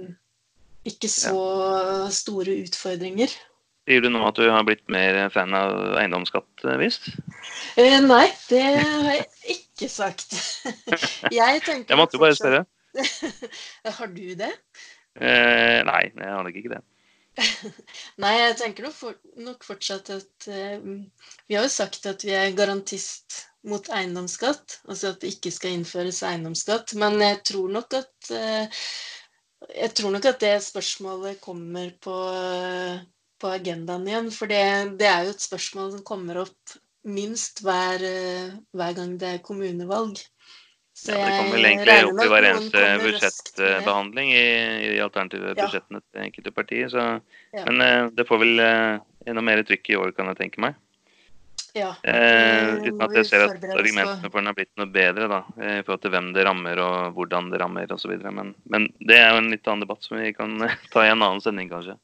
ikke 0.88 1.10
så 1.12 1.40
store 2.12 2.60
utfordringer. 2.66 3.32
Sier 3.84 4.04
du 4.04 4.08
nå 4.12 4.22
at 4.24 4.40
du 4.40 4.46
har 4.48 4.64
blitt 4.68 4.86
mer 4.92 5.18
fan 5.32 5.56
av 5.58 5.98
eiendomsskatt, 6.00 6.64
eh, 6.64 6.80
visst? 6.80 7.10
Eh, 7.80 7.98
nei, 8.04 8.26
det 8.48 8.64
har 8.64 9.10
jeg 9.10 9.58
ikke 9.58 9.90
sagt. 9.92 10.38
jeg 11.42 11.64
tenker 11.66 11.92
Jeg 11.92 12.00
måtte 12.00 12.16
jo 12.16 12.24
bare 12.24 12.38
spørre. 12.40 12.64
har 13.98 14.14
du 14.14 14.26
det? 14.40 14.54
Eh, 15.20 15.80
nei, 15.84 16.04
jeg 16.16 16.32
har 16.32 16.48
nok 16.48 16.60
ikke 16.62 16.76
det. 16.78 16.80
nei, 18.22 18.34
jeg 18.38 18.58
tenker 18.60 18.88
nok, 18.88 18.98
for, 18.98 19.18
nok 19.42 19.66
fortsatt 19.66 20.12
at 20.14 20.48
uh, 20.52 20.84
Vi 21.50 21.58
har 21.58 21.66
jo 21.66 21.72
sagt 21.74 22.06
at 22.10 22.26
vi 22.26 22.36
er 22.38 22.54
garantist 22.58 23.40
mot 23.68 23.88
eiendomsskatt. 23.96 24.82
Altså 24.90 25.14
at 25.14 25.24
det 25.24 25.36
ikke 25.38 25.54
skal 25.56 25.80
innføres 25.80 26.22
eiendomsskatt. 26.28 26.94
Men 27.00 27.18
jeg 27.24 27.42
tror 27.54 27.74
nok 27.74 27.98
at 28.02 28.32
uh, 28.36 28.86
jeg 29.72 29.96
tror 29.96 30.14
nok 30.14 30.30
at 30.30 30.42
det 30.44 30.56
spørsmålet 30.66 31.42
kommer 31.42 31.90
på 32.04 32.18
på 33.44 33.52
agendaen 33.52 34.08
igjen. 34.08 34.32
For 34.32 34.52
det, 34.52 34.64
det, 35.02 35.10
er 35.10 35.28
jo 35.28 35.36
et 35.36 35.44
spørsmål 35.44 35.94
som 35.98 36.08
kommer 36.08 36.44
opp 36.46 36.78
minst 37.04 37.64
hver, 37.66 38.04
eh, 38.08 38.54
hver 38.72 38.96
gang 39.00 39.18
det 39.20 39.32
er 39.32 39.44
kommunevalg. 39.44 40.22
Så 40.94 41.12
ja, 41.12 41.26
det 41.26 41.38
kommer 41.38 41.58
vel 41.58 41.66
egentlig 41.66 41.96
opp 42.06 42.20
i 42.22 42.30
hver 42.30 42.46
eneste 42.46 42.82
budsjettbehandling 43.02 44.30
i, 44.30 44.46
i 44.86 44.90
de 44.94 45.00
alternative 45.02 45.50
ja. 45.50 45.56
budsjettene 45.58 46.02
til 46.04 46.26
enkelte 46.28 46.54
partier. 46.54 46.92
Så, 46.94 47.06
ja. 47.56 47.64
Men 47.66 47.82
uh, 47.82 48.12
det 48.14 48.28
får 48.30 48.42
vel 48.44 48.62
uh, 48.62 49.02
enda 49.26 49.44
mer 49.46 49.64
trykk 49.66 49.90
i 49.90 49.98
år, 49.98 50.14
kan 50.14 50.30
jeg 50.30 50.40
tenke 50.44 50.62
meg. 50.62 50.78
Ja, 51.74 51.90
uh, 51.98 52.86
uten 52.86 53.02
at 53.02 53.18
jeg 53.18 53.26
ser 53.32 53.48
at 53.48 53.66
argumentene 53.74 54.30
for 54.30 54.38
den 54.38 54.52
har 54.52 54.58
blitt 54.60 54.70
noe 54.78 54.92
bedre 54.94 55.32
da, 55.32 55.42
i 55.58 55.82
forhold 55.82 56.04
til 56.04 56.14
hvem 56.14 56.30
det 56.36 56.46
rammer 56.46 56.82
og 56.86 57.18
hvordan 57.18 57.50
det 57.50 57.64
rammer 57.64 57.98
osv. 57.98 58.14
Men, 58.30 58.54
men 58.70 58.88
det 59.02 59.18
er 59.18 59.34
jo 59.34 59.42
en 59.42 59.50
litt 59.56 59.66
annen 59.66 59.88
debatt 59.88 60.06
som 60.06 60.22
vi 60.22 60.30
kan 60.38 60.60
ta 60.94 61.08
i 61.08 61.10
en 61.10 61.18
annen 61.18 61.42
sending, 61.42 61.74
kanskje. 61.74 61.98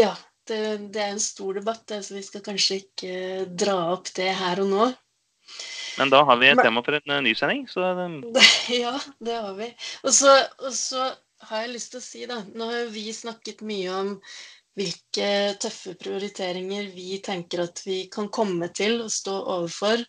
Ja, 0.00 0.10
det, 0.50 0.90
det, 0.90 1.00
er 1.00 1.14
en 1.14 1.22
stor 1.22 1.54
debatt, 1.62 1.86
så 1.86 2.18
vi 2.18 2.26
skal 2.26 2.42
kanskje 2.50 2.82
ikke 2.82 3.14
dra 3.62 3.78
opp 3.94 4.10
det 4.18 4.32
her 4.42 4.66
og 4.66 4.74
nå. 4.74 4.90
Men 5.98 6.10
da 6.10 6.22
har 6.26 6.40
vi 6.40 6.48
et 6.50 6.58
Men, 6.58 6.66
tema 6.66 6.82
for 6.86 6.96
en 6.98 7.14
uh, 7.14 7.20
ny 7.22 7.34
sending. 7.38 7.66
Så, 7.70 7.84
ja, 8.84 8.94
det 9.20 9.36
har 9.46 9.54
vi. 9.58 9.70
Og 10.02 10.14
så, 10.14 10.34
og 10.62 10.74
så, 10.74 11.12
har 11.44 11.64
jeg 11.64 11.74
lyst 11.74 11.92
til 11.92 12.00
å 12.00 12.04
si, 12.04 12.20
da 12.30 12.38
Nå 12.56 12.70
har 12.70 12.86
vi 12.92 13.08
snakket 13.12 13.58
mye 13.68 13.90
om 13.92 14.12
hvilke 14.78 15.26
tøffe 15.60 15.92
prioriteringer 16.00 16.88
vi 16.94 17.18
tenker 17.22 17.66
at 17.66 17.82
vi 17.84 18.04
kan 18.10 18.30
komme 18.32 18.70
til 18.74 19.02
å 19.04 19.10
stå 19.12 19.34
overfor. 19.56 20.02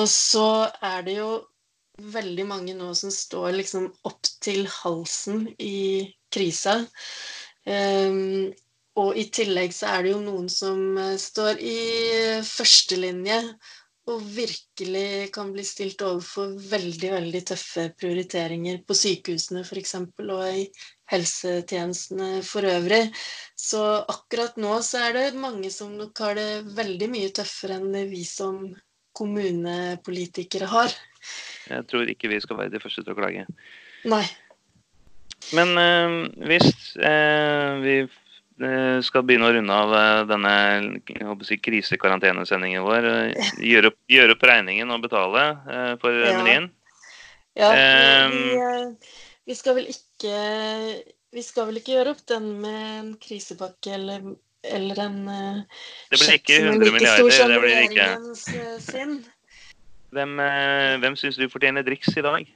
Og 0.00 0.08
så 0.10 0.48
er 0.82 1.06
det 1.06 1.18
jo 1.20 1.30
veldig 2.02 2.46
mange 2.48 2.74
nå 2.74 2.90
som 2.98 3.12
står 3.14 3.54
liksom 3.60 3.86
opp 4.08 4.26
til 4.42 4.66
halsen 4.82 5.46
i 5.62 6.10
krisa. 6.34 6.80
Um, 7.64 8.50
og 9.00 9.16
i 9.18 9.24
tillegg 9.34 9.72
så 9.74 9.94
er 9.94 10.04
det 10.04 10.12
jo 10.12 10.20
noen 10.22 10.50
som 10.52 10.98
eh, 11.00 11.16
står 11.18 11.58
i 11.58 11.78
førstelinje 12.46 13.40
og 14.10 14.24
virkelig 14.34 15.30
kan 15.32 15.52
bli 15.54 15.64
stilt 15.64 16.02
overfor 16.04 16.52
veldig, 16.70 17.10
veldig 17.14 17.40
tøffe 17.48 17.86
prioriteringer 17.96 18.82
på 18.84 18.96
sykehusene 18.98 19.62
f.eks. 19.64 19.94
og 20.20 20.42
i 20.50 20.66
helsetjenestene 21.12 22.42
for 22.44 22.68
øvrig. 22.68 23.06
Så 23.56 23.80
akkurat 24.02 24.58
nå 24.60 24.76
så 24.84 25.06
er 25.08 25.16
det 25.16 25.40
mange 25.40 25.72
som 25.72 25.94
nok 25.96 26.20
har 26.20 26.36
det 26.36 26.50
veldig 26.76 27.08
mye 27.14 27.32
tøffere 27.32 27.80
enn 27.80 27.96
vi 28.10 28.24
som 28.28 28.66
kommunepolitikere 29.16 30.68
har. 30.68 30.92
Jeg 31.70 31.86
tror 31.88 32.10
ikke 32.10 32.28
vi 32.32 32.42
skal 32.44 32.60
være 32.60 32.74
de 32.74 32.82
første 32.82 33.04
til 33.06 33.14
å 33.14 33.18
klage. 33.22 33.46
Nei. 34.04 34.24
Men 35.56 35.78
øh, 35.80 36.12
hvis 36.48 36.96
øh, 36.96 37.80
vi 37.84 37.96
skal 39.02 39.24
begynne 39.26 39.48
å 39.48 39.54
runde 39.56 39.74
av 39.74 39.92
eh, 39.98 40.20
denne 40.30 40.54
si, 41.46 41.58
krisekarantenesendingen 41.58 42.84
vår. 42.86 43.08
Eh, 43.10 43.50
gjøre 43.72 43.90
opp, 43.90 43.98
gjør 44.10 44.34
opp, 44.36 44.46
regningen 44.46 44.94
og 44.94 45.02
betale 45.02 45.44
for 46.02 46.14
ja. 46.14 46.32
menyen. 46.38 46.70
Ja, 47.54 47.70
vi, 48.30 48.54
vi, 49.46 49.54
skal 49.54 49.76
vel 49.76 49.86
ikke 49.86 50.38
Vi 51.34 51.42
skal 51.46 51.68
vel 51.68 51.78
ikke 51.78 51.92
gjøre 51.94 52.14
opp 52.16 52.24
den 52.26 52.48
med 52.64 52.80
en 52.96 53.12
krisepakke 53.22 53.92
eller, 53.94 54.24
eller 54.66 55.02
en 55.04 55.20
Det 56.10 56.18
blir 56.18 56.34
ikke 56.40 56.58
100 56.64 56.96
milliarder. 56.96 57.54
Det 57.54 57.62
blir 57.62 57.84
ikke. 57.86 59.06
Hvem, 60.14 60.36
uh, 60.38 60.94
hvem 61.02 61.16
syns 61.18 61.38
du 61.38 61.48
fortjener 61.50 61.86
driks 61.86 62.12
i 62.14 62.22
dag? 62.22 62.50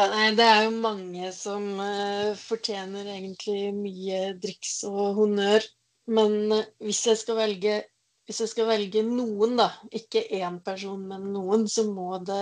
Ja, 0.00 0.06
nei, 0.08 0.28
det 0.32 0.44
er 0.48 0.62
jo 0.64 0.70
mange 0.80 1.28
som 1.36 1.64
uh, 1.76 2.30
fortjener 2.40 3.04
egentlig 3.18 3.66
mye 3.76 4.20
driks 4.40 4.78
og 4.88 5.18
honnør. 5.18 5.66
Men 6.16 6.36
uh, 6.54 6.62
hvis, 6.80 7.02
jeg 7.10 7.18
skal 7.20 7.36
velge, 7.36 7.74
hvis 8.24 8.40
jeg 8.40 8.52
skal 8.54 8.70
velge 8.70 9.02
noen, 9.04 9.58
da, 9.60 9.66
ikke 9.92 10.22
én 10.38 10.56
person, 10.64 11.04
men 11.10 11.26
noen, 11.34 11.68
så 11.68 11.84
må 11.90 12.16
det 12.24 12.40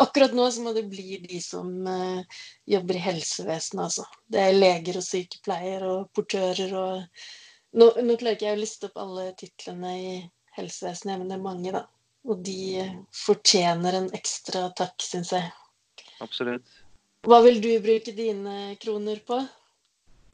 Akkurat 0.00 0.32
nå 0.38 0.48
så 0.54 0.64
må 0.64 0.72
det 0.78 0.86
bli 0.88 1.20
de 1.26 1.42
som 1.44 1.68
uh, 1.84 2.40
jobber 2.64 2.96
i 2.96 3.04
helsevesenet, 3.10 3.84
altså. 3.90 4.08
Det 4.24 4.46
er 4.46 4.56
leger 4.56 5.02
og 5.02 5.08
sykepleiere 5.10 5.92
og 5.92 6.10
portører 6.16 6.72
og 6.72 7.22
nå, 7.76 7.92
nå, 8.00 8.16
klarer 8.16 8.38
ikke 8.38 8.48
jeg 8.48 8.56
å 8.62 8.64
liste 8.64 8.88
opp 8.88 9.00
alle 9.04 9.28
titlene 9.36 9.96
i 10.00 10.18
helsevesenet, 10.56 11.18
men 11.20 11.28
det 11.28 11.36
er 11.36 11.48
mange, 11.52 11.76
da. 11.82 11.84
Og 12.24 12.40
de 12.48 12.60
fortjener 13.26 14.00
en 14.00 14.12
ekstra 14.16 14.70
takk, 14.80 14.96
syns 15.04 15.36
jeg. 15.36 15.52
Absolutt. 16.24 16.66
Hva 17.26 17.40
vil 17.44 17.60
du 17.62 17.70
bruke 17.82 18.14
dine 18.14 18.74
kroner 18.80 19.20
på? 19.26 19.40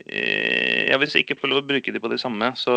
Eh, 0.05 0.90
ja, 0.90 0.99
Hvis 0.99 1.14
jeg 1.14 1.25
ikke 1.25 1.38
får 1.40 1.53
lov 1.53 1.62
å 1.62 1.68
bruke 1.68 1.92
de 1.94 2.03
på 2.03 2.11
de 2.12 2.18
samme, 2.20 2.51
så, 2.61 2.77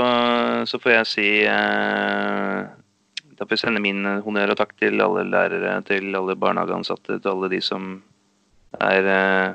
så 0.69 0.79
får 0.79 0.93
jeg 0.93 1.09
si 1.11 1.29
eh, 1.49 2.67
Da 3.37 3.45
får 3.45 3.57
jeg 3.57 3.63
sende 3.65 3.83
min 3.83 4.05
honnør 4.23 4.53
og 4.53 4.59
takk 4.61 4.75
til 4.79 5.01
alle 5.03 5.25
lærere, 5.27 5.79
til 5.87 6.15
alle 6.15 6.37
barnehageansatte, 6.39 7.19
til 7.19 7.33
alle 7.33 7.51
de 7.51 7.61
som 7.63 7.97
er 8.83 9.09
eh, 9.11 9.49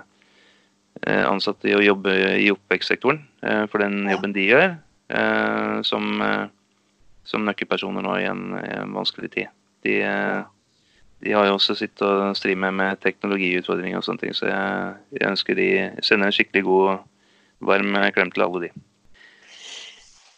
eh, 1.06 1.24
ansatte 1.28 1.70
i 1.70 1.76
å 1.76 1.84
jobbe 1.84 2.14
i 2.42 2.50
oppvekstsektoren 2.52 3.22
eh, 3.46 3.64
for 3.70 3.82
den 3.84 4.08
jobben 4.10 4.34
de 4.36 4.46
gjør, 4.48 4.68
eh, 5.16 5.76
som, 5.86 6.24
som 7.28 7.46
nøkkelpersoner 7.48 8.04
nå 8.04 8.16
i 8.20 8.28
en, 8.30 8.44
i 8.58 8.72
en 8.80 8.96
vanskelig 8.96 9.32
tid. 9.36 9.52
De, 9.86 9.98
de 11.22 11.34
har 11.36 11.46
jo 11.46 11.56
også 11.56 11.76
sittet 11.78 12.06
og 12.06 12.36
streamet 12.36 12.74
med, 12.74 13.00
teknologiutfordringer 13.02 14.00
og 14.00 14.06
sånne 14.06 14.24
ting, 14.24 14.36
så 14.36 14.48
jeg, 14.50 14.94
jeg 15.18 15.28
ønsker 15.30 15.58
de 15.58 15.68
sender 16.02 16.30
en 16.30 16.34
skikkelig 16.34 16.64
god, 16.66 17.04
varm 17.62 17.94
klem 18.14 18.32
til 18.34 18.46
alle 18.46 18.64
de. 18.64 18.72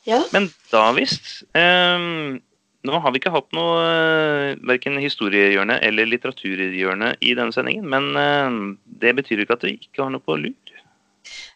Ja. 0.04 0.20
Men 0.34 0.50
da 0.72 0.90
visst. 0.96 1.30
Um, 1.56 2.42
nå 2.84 3.00
har 3.00 3.12
vi 3.12 3.20
ikke 3.22 3.32
hatt 3.32 3.48
noe 3.56 3.78
uh, 3.80 4.50
verken 4.68 5.00
historiehjørne 5.00 5.78
eller 5.86 6.10
litteraturhjørne 6.10 7.14
i 7.24 7.32
denne 7.38 7.56
sendingen, 7.56 7.88
men 7.88 8.10
uh, 8.12 8.76
det 8.84 9.14
betyr 9.16 9.40
jo 9.40 9.46
ikke 9.48 9.56
at 9.56 9.64
vi 9.64 9.76
ikke 9.78 10.04
har 10.04 10.12
noe 10.12 10.24
på 10.24 10.36
lur. 10.42 10.74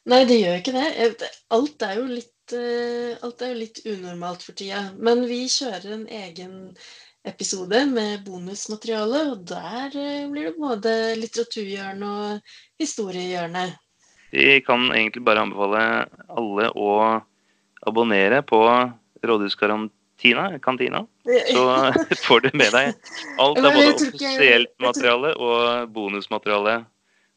Nei, 0.09 0.23
det 0.25 0.39
gjør 0.41 0.63
ikke 0.63 0.73
det. 0.73 1.29
Alt 1.53 1.85
er 1.85 1.99
jo 1.99 2.07
litt, 2.09 2.55
uh, 2.57 3.13
alt 3.27 3.45
er 3.45 3.53
jo 3.53 3.61
litt 3.61 3.83
unormalt 3.85 4.49
for 4.49 4.57
tida. 4.57 4.87
Men 4.97 5.27
vi 5.29 5.43
kjører 5.53 5.93
en 5.99 6.09
egen 6.23 6.57
episode 7.29 7.85
med 7.91 8.25
bonusmateriale, 8.27 9.23
og 9.33 9.45
der 9.49 9.95
eh, 9.95 10.27
blir 10.31 10.51
det 10.51 10.57
både 10.59 10.95
litteraturhjørne 11.21 12.09
og 12.09 12.57
historiehjørne. 12.83 13.69
Vi 14.33 14.59
kan 14.67 14.91
egentlig 14.93 15.25
bare 15.25 15.45
anbefale 15.47 15.85
alle 16.29 16.69
å 16.77 16.91
abonnere 17.89 18.43
på 18.45 18.61
Rådhuskarantina, 19.25 20.59
kantina, 20.63 21.07
så 21.55 21.65
får 22.27 22.47
du 22.47 22.51
med 22.59 22.75
deg 22.75 22.93
alt 23.41 23.63
av 23.63 23.73
både 23.73 23.95
offisielt 23.95 24.75
materiale 24.83 25.35
og 25.39 25.91
bonusmateriale. 25.95 26.83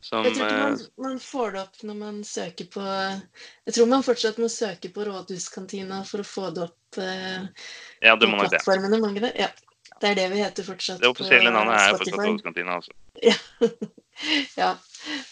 Som, 0.01 0.25
Jeg 0.25 0.34
tror 0.34 0.47
ikke 0.47 0.62
man, 0.63 0.77
eh, 0.80 0.86
man 1.06 1.17
får 1.21 1.51
det 1.54 1.60
opp 1.62 1.84
når 1.86 1.97
man 1.99 2.15
søker 2.25 2.65
på 2.73 2.82
Jeg 2.82 3.73
tror 3.75 3.89
man 3.91 4.01
fortsatt 4.01 4.39
må 4.41 4.47
søke 4.49 4.89
på 4.95 5.04
Rådhuskantina 5.06 5.99
for 6.10 6.23
å 6.23 6.25
få 6.25 6.47
det 6.56 6.63
opp 6.65 6.97
eh, 6.97 7.43
ja, 8.01 8.15
på 8.17 8.25
det. 8.25 8.32
plattformene. 8.39 8.97
Må 8.97 9.12
det? 9.13 9.30
Ja. 9.38 9.51
Det 10.01 10.09
er 10.11 10.15
det 10.17 10.27
vi 10.31 10.39
heter 10.41 10.65
fortsatt 10.65 11.01
Det 11.01 11.09
offisielle 11.11 11.51
navnet 11.53 11.75
er 11.77 11.91
fortsatt 11.95 12.07
Spotify. 12.07 12.29
Rådhuskantina. 12.29 12.79
Altså. 12.79 12.91
Ja, 14.53 14.75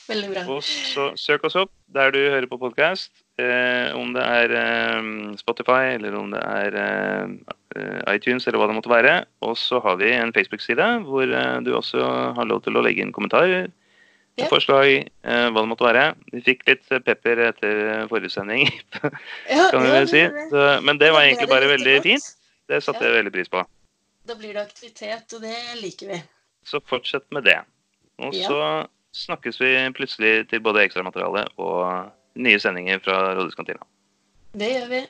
veldig 0.10 0.30
bra. 0.32 0.42
Og 0.50 0.64
så 0.66 1.12
søk 1.20 1.44
oss 1.46 1.54
opp 1.60 1.70
der 1.94 2.10
du 2.16 2.18
hører 2.18 2.48
på 2.50 2.58
podkast. 2.58 3.12
Eh, 3.38 3.92
om 3.94 4.16
det 4.16 4.24
er 4.26 4.54
eh, 4.58 5.10
Spotify 5.38 5.92
eller 6.00 6.16
om 6.18 6.32
det 6.34 6.42
er 6.42 6.78
eh, 6.80 8.16
iTunes 8.16 8.48
eller 8.50 8.58
hva 8.58 8.70
det 8.72 8.78
måtte 8.80 8.90
være. 8.90 9.14
Og 9.46 9.54
så 9.62 9.78
har 9.86 10.00
vi 10.02 10.10
en 10.16 10.34
Facebook-side 10.34 10.88
hvor 11.06 11.30
eh, 11.30 11.60
du 11.68 11.70
også 11.78 12.02
har 12.40 12.50
lov 12.50 12.64
til 12.66 12.80
å 12.80 12.84
legge 12.88 13.06
inn 13.06 13.14
kommentarer. 13.14 13.70
Ja. 14.40 14.48
Forslag, 14.50 14.90
eh, 15.06 15.48
hva 15.54 15.62
det 15.62 15.70
måtte 15.70 15.86
være. 15.86 16.08
Vi 16.34 16.42
fikk 16.50 16.66
litt 16.72 16.90
pepper 17.06 17.46
etter 17.52 17.84
forrige 18.10 18.34
sending, 18.40 18.72
Ja, 19.54 19.68
kan 19.70 19.86
vi 19.86 19.94
vel 20.00 20.10
si. 20.10 20.26
Så, 20.50 20.66
men 20.88 20.98
det 20.98 21.12
var 21.14 21.28
egentlig 21.28 21.52
bare 21.52 21.70
veldig 21.76 22.00
fint. 22.10 22.32
Det 22.70 22.82
satte 22.86 23.04
Ja. 23.06 23.12
jeg 23.12 23.22
veldig 23.22 23.36
pris 23.38 23.54
på. 23.54 23.62
Da 24.30 24.36
blir 24.38 24.54
det 24.54 24.62
aktivitet, 24.62 25.34
og 25.34 25.42
det 25.42 25.56
liker 25.82 26.12
vi. 26.14 26.20
Så 26.70 26.78
fortsett 26.86 27.26
med 27.34 27.44
det. 27.50 27.58
Og 28.22 28.34
Ja. 28.36 28.48
så 28.48 28.60
snakkes 29.26 29.58
vi 29.62 29.72
plutselig 29.98 30.50
til 30.52 30.60
både 30.62 30.84
ekstramateriale 30.86 31.48
og 31.58 32.12
nye 32.38 32.60
sendinger 32.62 33.00
fra 33.02 33.34
Rådhuskantina. 33.34 33.82
Det 34.54 34.70
gjør 34.76 34.88
vi. 34.92 35.02